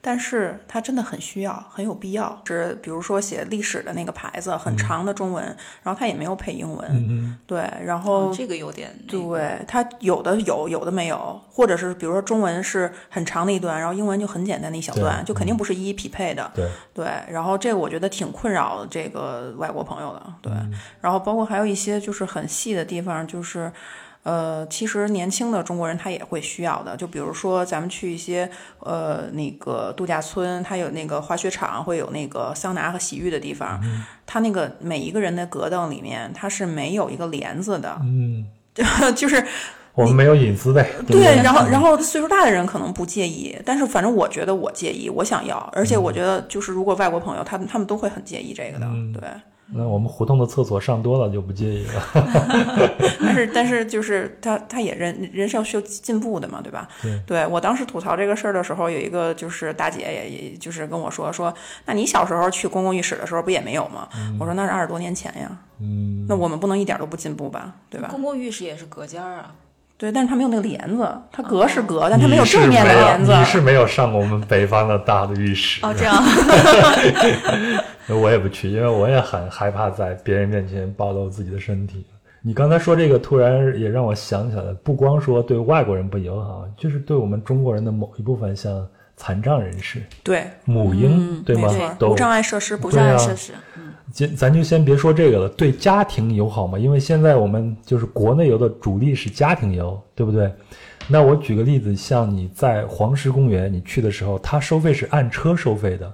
[0.00, 2.40] 但是它真的很需要，很有必要。
[2.46, 5.44] 是比如说写历史的那个牌子，很长的中文，
[5.82, 6.88] 然后它也没有配英文。
[6.92, 16.48] 嗯对，然后哦这个有点对，它有的有，有的没有，或者是比如说中文是很长的一段，然后英文就很简单的一小段，就肯定不是一一匹配的。
[16.54, 20.22] 对，对，然后这个我觉得挺困扰这个外国朋友的。
[20.40, 23.72] 对，嗯然后包括还有一些就是很细的地方，就是。
[24.24, 28.50] 呃，其实年轻的中国人他也会需要的，就比如说咱们去一些
[28.80, 38.44] 呃那个度假村，它有那个滑雪场，会有那个桑拿和洗浴的地方，嗯它那个每一个人的隔凳里面它是没有一个帘子的，嗯，
[39.16, 39.42] 就是
[39.94, 40.90] 我们没有隐私呗。
[41.06, 48.86] 对然后然后岁数大的人可能不介意，但是反正我觉得我介意，我想要，而且我觉得就是如果外国朋友他们他们都会很介意这个的，
[49.18, 49.22] 对。
[49.70, 52.02] 那我们胡同的厕所上多了就不介意了。
[53.20, 56.88] 但是但是就是他他也人人是要需要进步的嘛，对吧？
[57.26, 61.52] 对我当时吐槽这个事儿的时候，有一个就是大姐也也就是跟我说说，
[61.84, 64.08] 那你小时候去公共浴室的时候不也没有吗？
[64.40, 65.50] 我说那是二十多年前呀，
[65.80, 68.08] 嗯，那我们不能一点都不进步吧，对吧？
[68.10, 69.54] 公共浴室也是隔间儿啊，
[69.98, 73.34] 对，但是它没有那个帘子，它隔是隔，但它没有正面的帘子。
[73.34, 75.84] 你是没有上过我们北方的大的浴室。
[75.84, 76.14] 哦，这样，
[78.22, 82.06] 我也不去，因为我也很害怕在别人面前暴露自己的身体。
[82.40, 88.86] 你刚才说这个，突然也让我想起来了，不光说对外国人不友好，就是对我们中国人的某一部分，像
[89.18, 91.68] 残障人士、对，母婴，对吗
[92.00, 100.50] 无障碍设施不不障碍设施，嗯，咱咱就先别说这个了，对家庭友好嘛，因为现在我们就是国内游的主力是家庭游，对不对？
[101.08, 106.12] 那我举个例子，像你在黄石公园，你去的时候，它收费是按车收费的，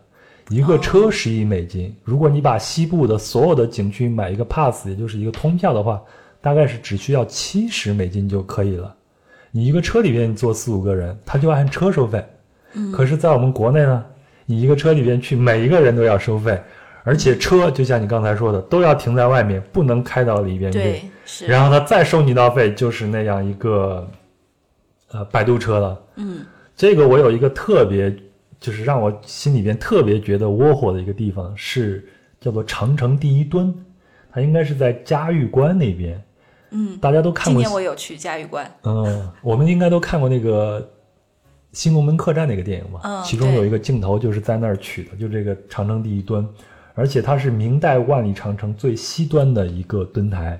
[0.48, 1.94] 一个车十一美金。
[2.02, 6.00] 如果你把西部的所有的景区买一个 pass，也就是一个通票的话，
[6.40, 8.94] 大概是只需要七十美金就可以了。
[9.50, 12.24] 你一个车里边你坐四五个人，他就按车收费。
[12.92, 14.04] 可是，在我们国内呢，
[14.46, 16.60] 你一个车里边去，每一个人都要收费，
[17.04, 20.78] 而且车就像你刚才说的，都要停在外面，不能开到里边去。
[20.78, 24.08] 对，是，然后他再收你一道费，就是那样一个
[25.12, 26.02] 呃摆渡车了。
[26.16, 26.44] 嗯，
[26.76, 28.14] 这个我有一个特别，
[28.58, 32.04] 就是让我心里边特别觉得窝火的一个地方，是
[32.40, 33.72] 叫做长城第一墩，
[34.32, 36.20] 它应该是在嘉峪关那边。
[36.76, 40.80] 嗯，大家都看过今年我有去嘉峪关，嗯，我们应该都看过那个
[41.74, 43.00] 《新龙门客栈》那个电影嘛？
[43.04, 46.48] 嗯其中有一个镜头就是在那儿取的，就这个长城第一墩，
[46.94, 50.58] 而且它是明代万里长城最西端的一个墩台。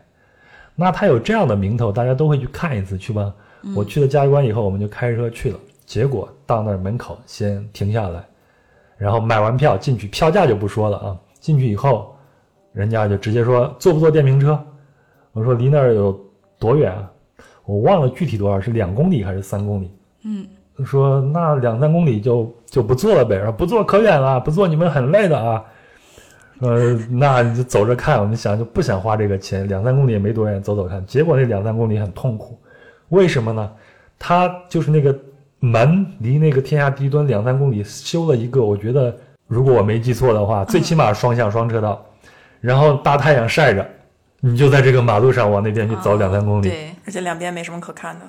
[0.75, 3.33] 那它有这样的名头，大家都会去看一次，去吧。
[3.75, 5.59] 我去了嘉峪关以后，我们就开车去了。
[5.87, 8.25] 结果到那儿门口先停下来，
[8.99, 11.17] 然后买完票进去，票价就不说了啊。
[11.39, 12.17] 进去以后，
[12.73, 14.59] 人家就直接说坐不坐电瓶车？
[15.33, 16.19] 我说离那儿有
[16.59, 17.11] 多远啊？
[17.65, 19.91] 我忘了具体多少，是两公里还是三公里？
[20.25, 20.47] 嗯，
[20.85, 25.62] 说那两三公里就就不坐了呗，说不坐可远了，不坐你们很累的啊。
[26.61, 31.05] 呃，那你就走着看，我们想就不想花这个钱，两三公里也没多远，走走看。
[31.05, 32.59] 结果那两三公里很痛苦，
[33.09, 33.70] 为什么呢？
[34.18, 35.14] 他就是那个
[35.59, 39.14] 门离那个天下第一墩两三公里修了一个，我觉得
[39.47, 42.05] 如果我没记错的话，最起码双向双车道，
[42.61, 43.87] 然后大太阳晒着，
[44.41, 46.68] 你就在这个马路上往那边去走两三公里。
[46.68, 48.25] 对，而且两边没什么可看的。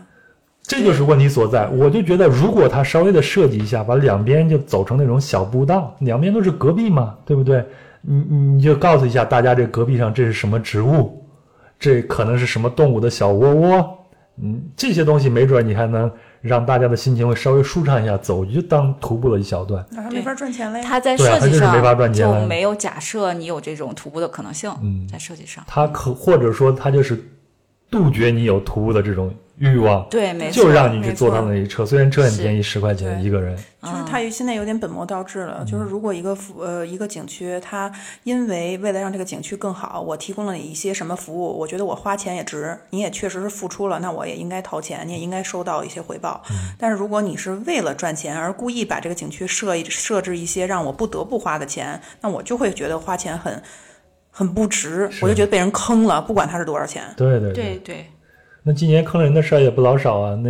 [0.67, 1.67] 这就是问题所在。
[1.67, 7.63] 我就觉得，如果他稍微的设计一下，把两边就走成那种小步道，两边都是隔壁嘛，对不对？
[8.01, 11.23] 你你你就告诉一下大家，这隔壁上这是什么植物，
[11.79, 13.97] 这可能是什么动物的小窝窝，
[14.41, 16.11] 嗯，这些东西没准你还能
[16.41, 19.83] 让大家的心情会稍微舒畅一下，走就当徒步了一小段。
[19.89, 20.85] 那还没法赚钱了呀。
[20.87, 27.19] 他在设计上它就是没法赚钱就没有假设你有这种徒步的可能性，嗯在设计上，他可或者说他就是
[27.89, 35.63] 杜绝你有徒步的这种欲望，对，没错，就让你去坐他那一车，虽然车很便宜，十块钱一个人，就是他现在有点本末倒置了。
[35.65, 37.89] 就是如果一个服呃一个景区，它
[38.23, 46.43] 因为为了让这个景区更好，我提供了你一些什么服务，我觉得我花钱也值，你也确实是付出了，那我也应该掏钱，你也应该收到一些回报。
[46.77, 53.63] 但是如果你是为了赚钱而故意把这个景区设一设置一些让我不得不花的钱，那我就会觉得花钱很
[54.31, 57.03] 很不值，我就觉得被人坑了，不管它是多少钱。
[57.15, 58.05] 对对对对
[58.67, 60.35] 那今年坑人的事儿也不老少啊。
[60.35, 60.49] 那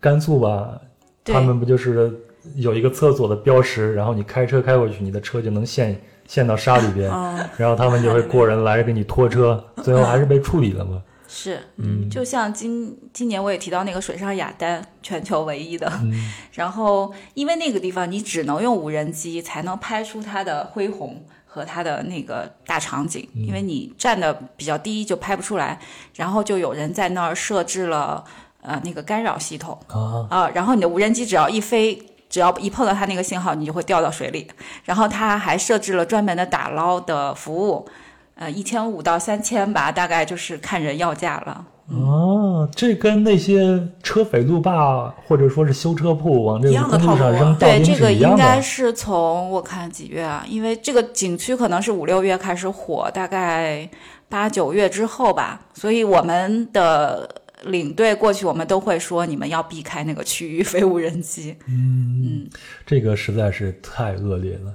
[0.00, 0.80] 甘肃吧，
[1.24, 2.12] 他们不就是
[2.56, 11.00] 有一个厕所的标识，然后你开车开过去，你的车就能陷陷到沙里边，嗯然后他们就会过人来给你拖车，最后还是被处理了嘛。
[11.38, 15.92] 是，嗯，就像今今年我也提到那个水上雅丹，全球唯一的，
[16.52, 25.78] 然后因为那个地方你只能用无人机才能拍出它的恢宏和它的那个大场景，因为你站的比较低就拍不出来，
[26.14, 28.24] 然后就有人在那儿设置了
[28.62, 32.02] 呃那个干扰系统啊，啊、然后你的无人机只要一飞。
[32.28, 34.50] 只要一碰到它那个信号，你就会掉到水里。
[34.84, 37.88] 然后它还设置了专门的打捞的服务，
[38.36, 41.66] 呃，一千五到三千吧，大概就是看人要价了。
[41.88, 48.60] 哦，这跟那些车匪路霸或者说是修车铺往这个一样的公路上套路啊对，这个应该。
[48.60, 50.44] 是从我看几月啊？
[50.48, 53.88] 因为这个景区可能是五六月开始火，大概
[54.28, 55.60] 八九月之后吧。
[55.74, 57.28] 所以我们的
[57.62, 61.56] 领队过去，我们都会说你们要避开那个区域 飞无人机。
[61.68, 62.48] 嗯
[62.84, 64.74] 这个实在是太恶劣了。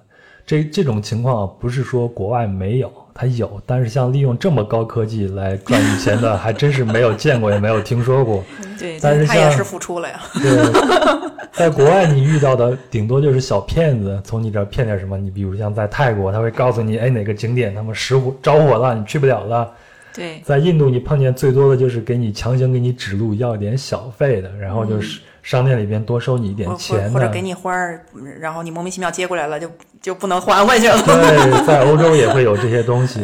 [0.51, 8.43] 这这种情况不是说国外没有，它有，但是像利用这么高科技来赚你钱的，还真是没有见过，也没有听说过。
[8.77, 10.19] 对，但是像他也是付出了呀。
[10.33, 15.17] 对，在国外你遇到的顶多就是小骗子，从你这儿骗点什么。
[15.17, 19.71] 你比如像在泰国，他会告诉你，哎，哪个景点他们失火着火了，你去不了了。
[20.13, 27.09] 对，在印度，你碰见最多的就是给你强行给你指路，要点小费的，然后就是商店里边多收你一点钱的。
[27.09, 29.69] 或或者给你花儿，嗯然后你莫名其妙接过来了，就
[30.01, 31.01] 就不能还回去了。
[31.03, 33.21] 对，在欧洲也会有这些东西，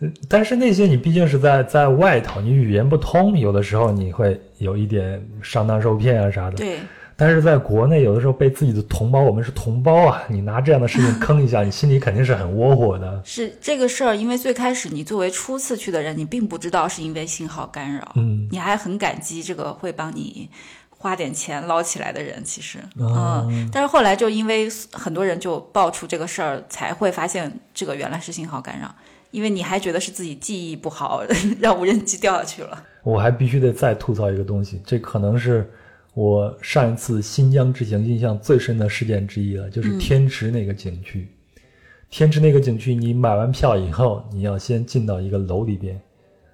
[0.00, 6.56] 呃 但是那些你毕竟是在在外头，你语言不通，有的时候你会有一点上当受骗啊啥的。
[6.56, 6.78] 对，
[7.16, 13.20] 但是在国内，有的时候被自己的同胞，我们是同胞啊，你拿这样的事情坑一下，你心里肯定是很窝火的。
[13.24, 20.48] 是这个事儿，因为最开始你作为初次去的人，你并不知道是因为信号干扰，嗯，你还很感激这个会帮你
[20.98, 28.92] 花点钱捞起来的人，其实，哦嗯，但是后来就因为很多人就爆出这个事儿，才会发现这个原来是信号干扰，
[29.30, 31.22] 因为你还觉得是自己记忆不好，
[31.60, 32.84] 让无人机掉下去了。
[33.04, 35.70] 我还必须得再吐槽一个东西，这可能是
[36.14, 41.28] 我上一次新疆之行印象最深的事件之一了，就是天池那个景区。
[42.10, 46.00] 天池那个景区，你买完票以后，你要先进到一个楼里边，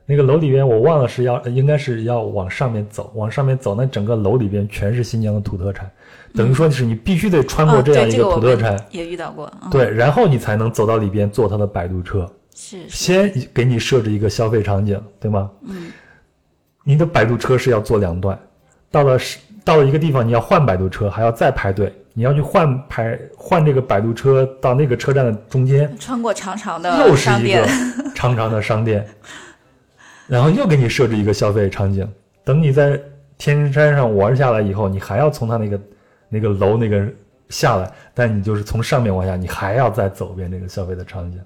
[0.07, 5.90] 那个楼里边我忘了是要应该是要往上面走，往上面走，那整个楼里边全是新疆的土特产，
[6.34, 12.30] 等于说是你必须得穿过这样一个土特产，也遇到过，嗯、对，然后你才能走到里边坐他的摆渡车。
[12.55, 15.50] 是是，先给你设置一个消费场景，对吗？
[15.66, 15.90] 嗯，
[16.84, 18.38] 你的摆渡车是要坐两段，
[18.90, 27.66] 到了是到了一个地方，你要换摆渡车，还要再排队，你要去换排换这个摆渡车到那个车站的中间，穿过长长的又是一个，
[28.14, 29.05] 长长的商店，
[30.27, 32.09] 然后又给你设置一个消费场景。
[32.45, 33.01] 等你在
[33.39, 35.81] 天山上玩下来以后，你还要从他那个
[36.29, 37.07] 那个楼那个
[37.49, 41.41] 下来，但你就是从上面往下，你还要再走遍这个消费的场景。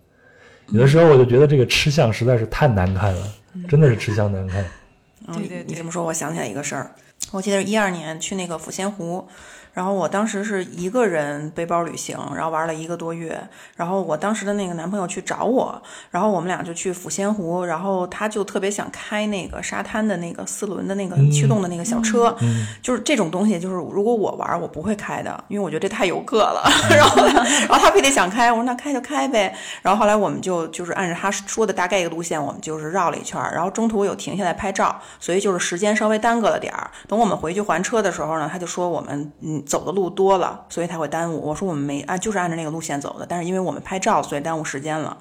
[0.70, 3.26] 有的时候我就觉得这个吃相实在是太难看了，
[3.68, 4.62] 真的是吃相难看。
[4.62, 6.90] 嗯对对对你这么说，我想起来一个事儿，
[7.32, 9.26] 我记得是一二年去那个抚仙湖，
[9.72, 13.40] 然后我当时是一个人背包旅行，然后玩了一个多月，
[13.76, 22.36] 然后我当时的那个男朋友去找我，然后我们俩就去抚仙湖，然后他就特别想开那个沙滩的那个四轮的那个驱动的那个小车，
[22.82, 36.90] 就是这种东西，就是如果我玩我不会开的，因为我觉得这太游客了， 然后然后他非得想开，我说那开就开呗，然后后来我们就就是按照他说的大概一个路线，我们就是绕了一圈，然后中途有停下来拍照，所以就是时间稍微耽搁了点儿。
[37.06, 41.40] 等我们回去还车的时候呢，他就说我们嗯走的路多了，所以才会耽误。
[41.40, 45.16] 我说我们没按就是按照那个路线走的，但是因为我们拍照，所以耽误时间了，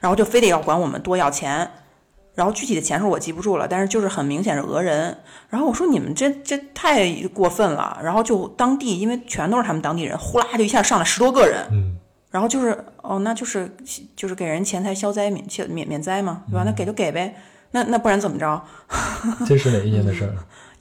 [0.00, 1.70] 然后就非得要管我们多要钱。
[2.34, 5.18] 然后具体的钱数我记不住了，但是就是很明显是讹人。
[5.50, 7.98] 然后我说你们这这太过分了。
[8.02, 11.98] 然后就当地因为全都是他们当地人，呼啦就一下上来十多个人，嗯，
[12.30, 13.76] 然后就是哦，那就是
[14.16, 16.62] 就是给人钱财消灾免免免免灾嘛， 对吧？
[16.64, 17.36] 那给就给呗，
[17.72, 18.62] 那那不然怎么着？
[19.46, 20.32] 这是哪一年的事儿？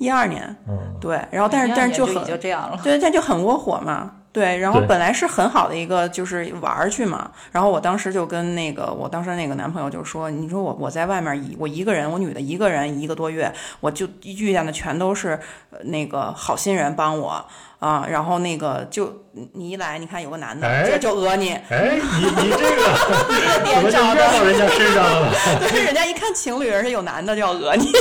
[0.01, 2.79] 一二年，嗯，对，然后但是但是就很就这样了。
[2.83, 4.13] 对，但就很窝火嘛。
[4.33, 15.37] 对，然后本来是很好的一个就是玩儿去嘛，然后我当时就跟那个我当时那个男朋友就说，你说我我在外面一我一个人，我女的一个人一个多月，我就遇见的全都是
[15.69, 17.45] 呃那个好心人帮我
[17.79, 19.13] 啊，然后那个就
[19.51, 22.85] 你一来，你看有个男的，哎这就讹你，哎，你你这个
[23.59, 25.29] 怎点么就着的，怨到人家身上了？
[25.59, 27.91] 对，人家一看情侣，而且有男的就要讹你，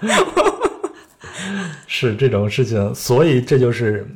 [1.86, 4.06] 是这种事情，所以这就是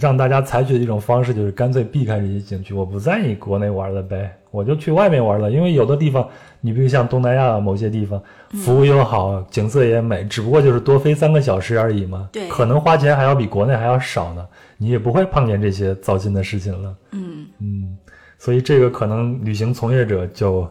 [0.00, 5.50] 让大家采取的一种方式，就是干脆避开这些景区，我不在你国内玩了呗，我就去外面玩了。
[5.50, 6.28] 因为有的地方，
[6.60, 8.20] 你比如像东南亚某些地方，
[8.64, 12.28] 服务又好，景色也美，只不过就是多飞三个小时而已嘛。
[12.32, 16.96] 对可能花钱还要比国内还要少呢，你也不会碰见这些糟心的事情了。
[17.12, 17.98] 嗯嗯，
[18.38, 20.68] 所以这个可能旅行从业者就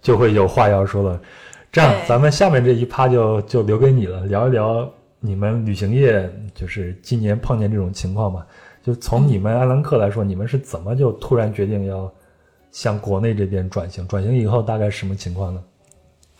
[0.00, 1.20] 就会有话要说了。
[1.76, 8.46] 这样，咱们下面这一趴就就留给你了，聊一聊你们旅行业就是今年碰见这种情况吧。
[8.82, 12.10] 就从你们安兰克来说，你们是怎么就突然决定要
[12.72, 14.08] 向国内这边转型？
[14.08, 15.62] 转型以后大概什么情况呢？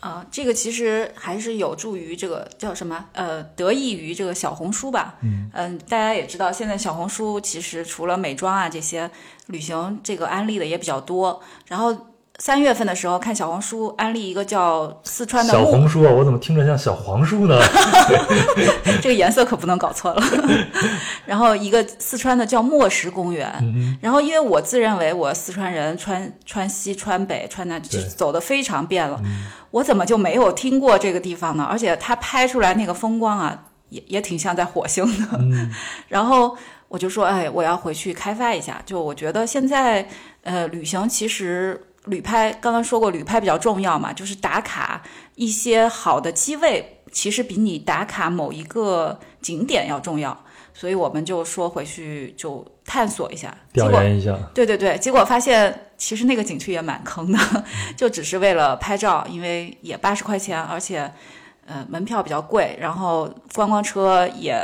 [0.01, 5.17] 啊、这个其实还是有助于这个叫什么呃，得益于这个小红书吧。
[5.21, 5.51] 嗯
[5.87, 9.11] 大家也知道，现在小红书其实除了美妆啊这些
[9.49, 11.43] 旅行这个安利的也比较多。
[11.67, 11.95] 然后
[12.39, 17.59] 三月份的时候看小红书安利一个叫四川的小红书啊，我怎么听着像小黄书呢？
[19.01, 20.23] 这个颜色可不能搞错了。
[21.25, 29.19] 然后一个四川的叫墨石公园，嗯然后因为我自认为我四川人川川西川北川南对嗯走的非常遍了，
[29.71, 31.65] 我怎么就没有听过这个地方呢？
[31.65, 35.39] 而且它拍出来那个风光啊，也也挺像在火星的。
[35.39, 35.71] 嗯
[36.09, 36.57] 然后
[36.89, 38.81] 我就说，哎，我要回去开发一下。
[38.85, 40.07] 就我觉得现在
[40.43, 41.81] 呃，旅行其实。
[42.07, 45.03] 旅拍刚刚说过，旅拍比较重要嘛，就是打卡
[45.35, 50.37] 一些好的机位，其实比你打卡某一个景点要重要。
[50.73, 57.39] 所以我们就说回去就探索一下，调研一下，对对对，结果发现其实那个景区也蛮坑的，
[57.97, 61.11] 就只是为了拍照，因为也八十块钱，而且
[61.65, 64.55] 呃门票比较贵，然后观光车也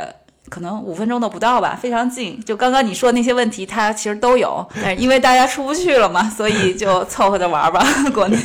[0.53, 2.39] 可能五分钟都不到吧，非常近。
[2.45, 7.83] 就刚刚你说那些问题，它其实都有，但是因为大家出不去了嘛， 所以就凑合着玩吧。
[8.13, 8.37] 国内，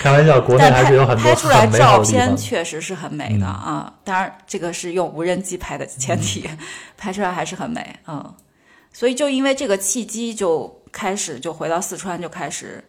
[0.00, 2.36] 开玩笑，国内还是有很多拍出来照片。
[2.36, 6.50] 确实是很美的啊、当然这个是用无人机拍的前提，
[6.98, 8.34] 拍出来还是很美，嗯。
[8.92, 12.82] 所以就因为这个契机，就开始就回到四川，就开始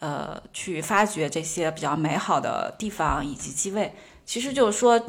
[0.00, 3.94] 呃去发掘这些比较美好的地方以及机位。
[4.26, 5.00] 其实就是说，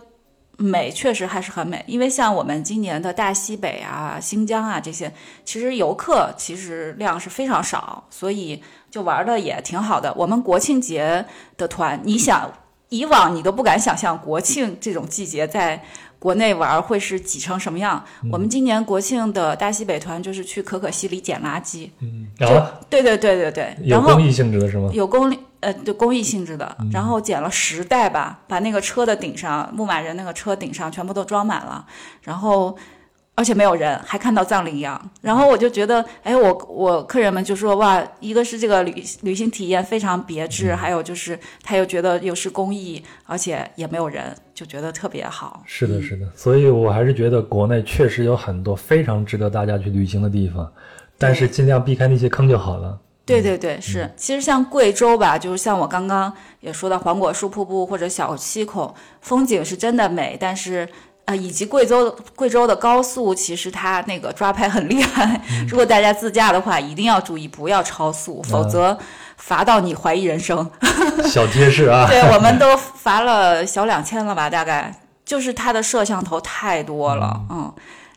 [0.60, 5.12] 美确实还是很美，因为像我们今年的大西北啊、新疆啊这些，
[5.45, 10.14] 其实游客其实量是非常少，所以就玩的也挺好的。
[10.18, 12.51] 我们国庆节的团，你想
[12.89, 15.82] 以往你都不敢想象国庆这种季节在
[16.20, 18.03] 国内玩会是挤成什么样。
[18.30, 21.89] 我们今年国庆的大西北团就是去可可西里捡垃圾，
[22.45, 24.89] 啊，对对对对对，然后有公益性质的是吗？
[24.93, 31.86] 有公益呃就公益性质的，然后捡了十袋吧，把那个车的顶上牧马人那个车顶上全部都装满了，
[32.24, 32.78] 然后
[33.36, 45.64] 而且没有人，还看到藏羚羊，然后我就觉得，哎，我我客人们就说哇，一个是这个旅旅行体验非常别致，还有就是他又觉得又是公益，而且也没有人，就觉得特别好。
[45.66, 50.70] 是的，是的，所以我还是觉得国内确实有很多非常值得大家去旅行的地方，
[51.18, 52.99] 但是尽量避开那些坑就好了。
[53.30, 54.12] 对对对，是。
[54.18, 60.90] 其实像贵州吧，就是像我刚刚也说到黄果树瀑布或者小七孔，风景是真的美，但是
[61.26, 65.40] 啊，以及贵州贵州的高速，其实它那个抓拍很厉害。
[65.70, 68.98] 如果大家自驾的话，一定要注意不要超速，否则
[69.38, 70.70] 罚到你怀疑人生。
[71.30, 77.72] 小贴士啊， 对，我们都罚了小两千了吧，大概就是它的摄像头太多了，嗯。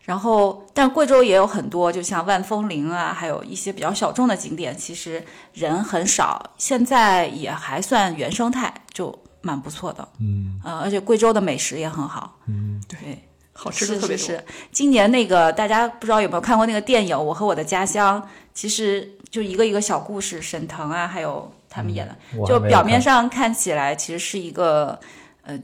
[0.04, 10.06] 然后，但贵州也有很多，就像万峰林啊，还有一些比较小众的景点，其实人很少，现在也还算原生态，就蛮不错的。
[10.18, 12.36] 嗯，呃，而且贵州的美食也很好。
[12.46, 13.22] 嗯，对，
[13.52, 14.26] 好吃的是特别多。
[14.26, 14.44] 是是。
[14.72, 18.20] 今年那个大家不知道有没有看过那个电影《我和我的家乡》，
[18.52, 24.98] 其实就一个一个小故事，沈腾啊，还有他们演的，就表面上看起来其实是一个，
[25.44, 25.56] 呃，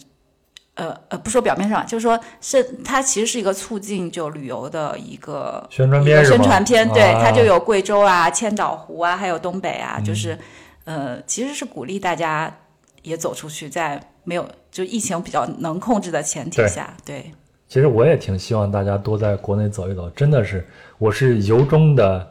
[0.79, 7.21] 呃呃，不说表面上，就是说是它其实是一个促进就旅游的一个宣传片宣传片，对，啊。
[7.21, 10.39] 它就有贵州啊、千岛湖啊，还有东北啊，就是
[10.85, 12.57] 呃，其实是鼓励大家
[13.03, 17.33] 也走出去，在没有就疫情比较能控制的前提下，对。
[17.67, 20.67] 其实我也挺希望大家多在国内走一走，真的是，
[20.97, 22.27] 我是由衷的，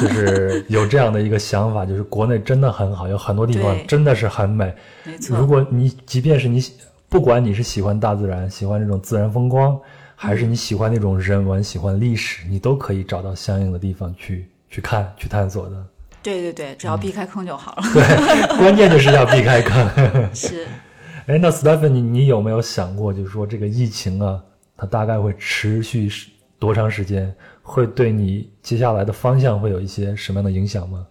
[0.00, 4.72] 就是 有这样的一个想法，就是国内真的很好，有很多地方真的是很美。
[5.02, 5.18] 没。
[5.18, 5.36] 错。
[5.36, 6.74] 如，果你即便是你喜，
[7.08, 9.80] 不管你是喜欢大自然，喜欢这种自然风光，
[10.14, 15.86] 还是你喜欢那种人文、喜欢历史，你都可以找到相应的地方去去看、去探索的。
[16.22, 17.82] 对对对，只要避开坑就好了。
[17.94, 19.88] 对，关键就是要避开坑。
[20.34, 20.66] 是，
[21.26, 24.42] 哎，那 Stephen，你你有没有想过，就是说这个疫情啊，
[24.76, 26.10] 它大概会持续
[26.58, 27.34] 多长时间？
[27.62, 31.06] 会对你接下来的方向会有一些什么样的影响吗？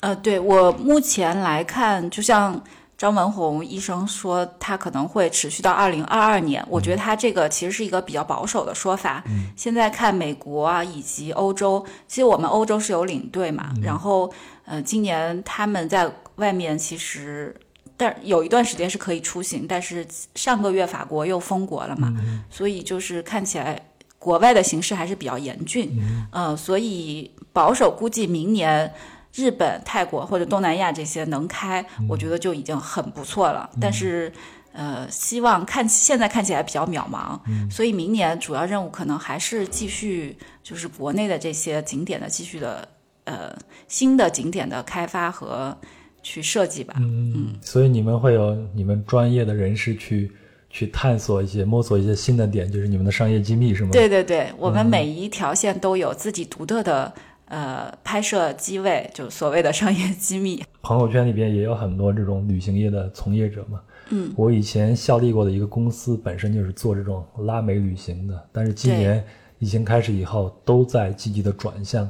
[0.00, 2.60] 呃，对我目前来看，就像
[2.98, 6.62] 张文宏医生说，他可能会持续到二零二二年。
[6.68, 9.22] 我觉得他这个其实是一个比较保守的说法。
[9.28, 14.30] 嗯，现在看美国啊，以及欧洲，其实我们欧洲是有领队嘛，然后
[14.64, 17.54] 呃，今年他们在外面其实，
[17.96, 20.04] 但有一段时间是可以出行，但是
[20.34, 22.12] 上个月法国又封国了嘛，
[22.50, 23.80] 所以就是看起来。
[24.20, 25.96] 国外的形势还是比较严峻，
[26.32, 28.92] 嗯，所以保守估计明年
[29.38, 33.70] 日本、泰国或者东南亚这些能开，我觉得就已经很不错了。
[33.80, 34.32] 但是，
[34.72, 37.38] 呃，希望看现在看起来比较渺茫，
[37.70, 42.88] 所以明年主要任务可能还是继续就是国内的这些景点的继续的
[43.24, 43.56] 呃
[43.86, 45.76] 新的景点的开发和
[46.22, 46.96] 去设计吧。
[46.98, 50.32] 嗯，所以你们会有你们专业的人士去。
[50.70, 53.90] 去探索一些、摸索一些新的点，就是你们的商业机密，是吗？
[53.90, 57.10] 对对对，我们每一条线都有自己独特的
[57.48, 60.62] 呃拍摄机位，就所谓的商业机密。
[60.82, 63.80] 朋友圈里边也有很多这种旅行业的从业者嘛。
[64.10, 69.22] 嗯，我以前效力过的一个公司本身就是做这种拉美旅行的，但是今年
[69.58, 72.08] 疫情开始以后，都在积极的转向。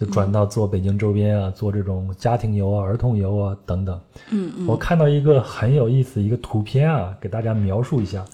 [0.00, 4.00] 就转到做北京周边啊，做这种家庭游啊、儿童游啊等等。
[4.30, 4.64] 嗯嗯。
[4.64, 8.24] 我看到一个很有意思一个图片啊，给大家描述一下。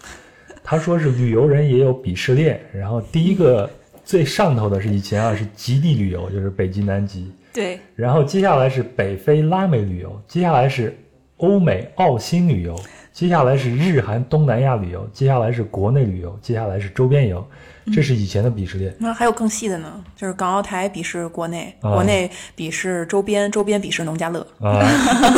[0.63, 3.71] 他说是旅游人也有鄙视链，然后第一个
[4.05, 7.33] 最上头的是以前啊是极地旅游，就是北极、南极。
[7.53, 7.79] 对。
[7.95, 10.97] 然后接下来是北非、拉美旅游，接下来是
[11.39, 12.79] 欧美、澳新旅游，
[13.13, 17.47] 接下来是日韩、东南亚旅游，接下来是国内旅游，接下来是周边游。
[17.93, 24.81] 这是以前的鄙视链，那还有更细的呢，就是港澳台鄙视国内，国内鄙视周边，周边鄙视农家乐啊。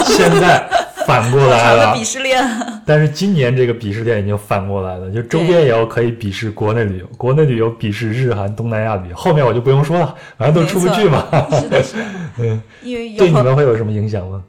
[0.04, 0.64] 现在
[1.06, 2.42] 反过来了，鄙视链。
[2.84, 9.16] 但是今年这个鄙视链已经反过来了，就周边也要可以鄙视国内旅游，国内旅游鄙视日韩东南亚旅游。
[9.16, 11.26] 后面我就不用说了，反正都出不去嘛。
[11.50, 12.04] 是的，是的。
[12.38, 14.42] 嗯，因为对你们会有什么影响吗？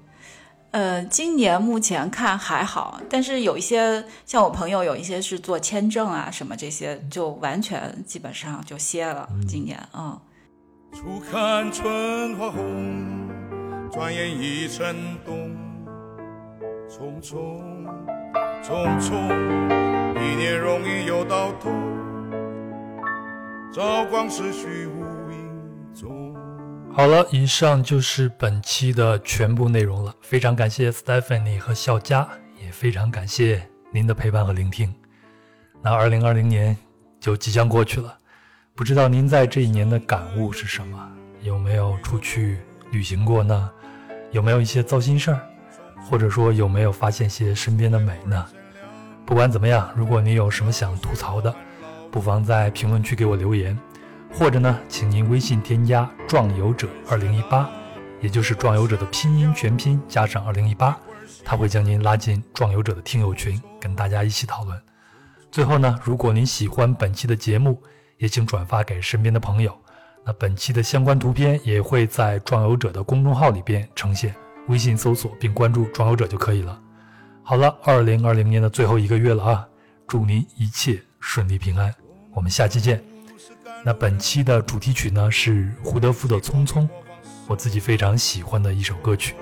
[0.71, 9.27] 呃，今年目前看还好，但是有一些像我朋友，有一些是做签证啊什么这些，就完全基本上就歇了。
[9.47, 10.17] 今年，啊。
[10.93, 13.27] 初看春花红，
[13.91, 15.66] 转眼已成冬。
[16.89, 17.61] 匆匆
[18.63, 19.13] 匆匆，
[20.15, 21.69] 一年容易又到头。
[23.73, 26.33] 朝光逝去无影踪。
[26.93, 30.15] 好了，以上就是本期的全部内容了。
[30.21, 32.25] 非常感谢 Stephanie 和笑佳，
[32.63, 34.95] 也非常感谢您的陪伴和聆听。
[35.81, 36.75] 那二零二零年
[37.19, 38.17] 就即将过去了，
[38.73, 41.11] 不知道您在这一年的感悟是什么？
[41.41, 42.59] 有没有出去
[42.91, 43.69] 旅行过呢？
[44.31, 45.39] 有没有一些糟心事儿？
[46.09, 48.45] 或者说有没有发现些身边的美呢？
[49.25, 51.53] 不管怎么样，如果你有什么想吐槽的，
[52.09, 53.77] 不妨在评论区给我留言。
[54.33, 57.69] 或者呢，请您微信添加“壮游者二零一八”，
[58.21, 60.97] 也就是“壮游者”的拼音全拼加上二零一八，
[61.43, 64.81] 他会将您拉进“壮游者”的听友群，跟大家一起讨论。
[65.51, 67.81] 最后呢，如果您喜欢本期的节目，
[68.17, 69.75] 也请转发给身边的朋友。
[70.25, 74.35] 那本期的相关图片也会在“壮游者”的公众号里边呈现，
[74.67, 76.79] 微信搜索并关注“壮游者”就可以了。
[77.43, 79.67] 好了，二零二零年的最后一个月了啊，
[80.07, 81.93] 祝您一切顺利平安，
[82.33, 83.01] 我们下期见。
[83.83, 86.81] 那本期的主题曲呢是胡德夫的《匆匆》，
[87.47, 89.35] 我自己非常喜欢的一首歌曲，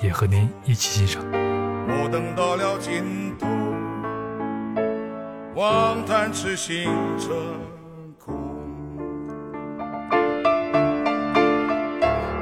[0.00, 1.22] 也和您一起欣赏。
[1.30, 3.46] 我等到了尽头，
[5.60, 6.84] 望叹痴心。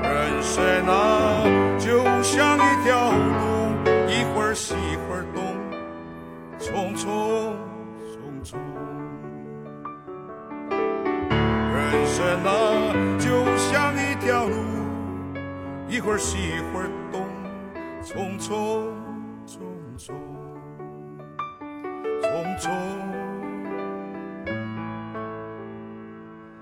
[0.02, 1.09] 人生啊，
[6.60, 7.08] 匆匆
[8.04, 8.58] 匆匆。
[11.72, 12.48] 人生啊，
[13.18, 13.24] 就
[13.56, 14.54] 像一条路，
[15.88, 17.24] 一会儿西一会儿东，
[18.02, 18.92] 匆匆
[19.46, 19.56] 匆
[19.96, 20.12] 匆
[22.58, 22.68] 匆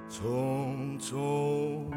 [0.08, 0.20] 匆
[1.00, 1.87] 匆匆。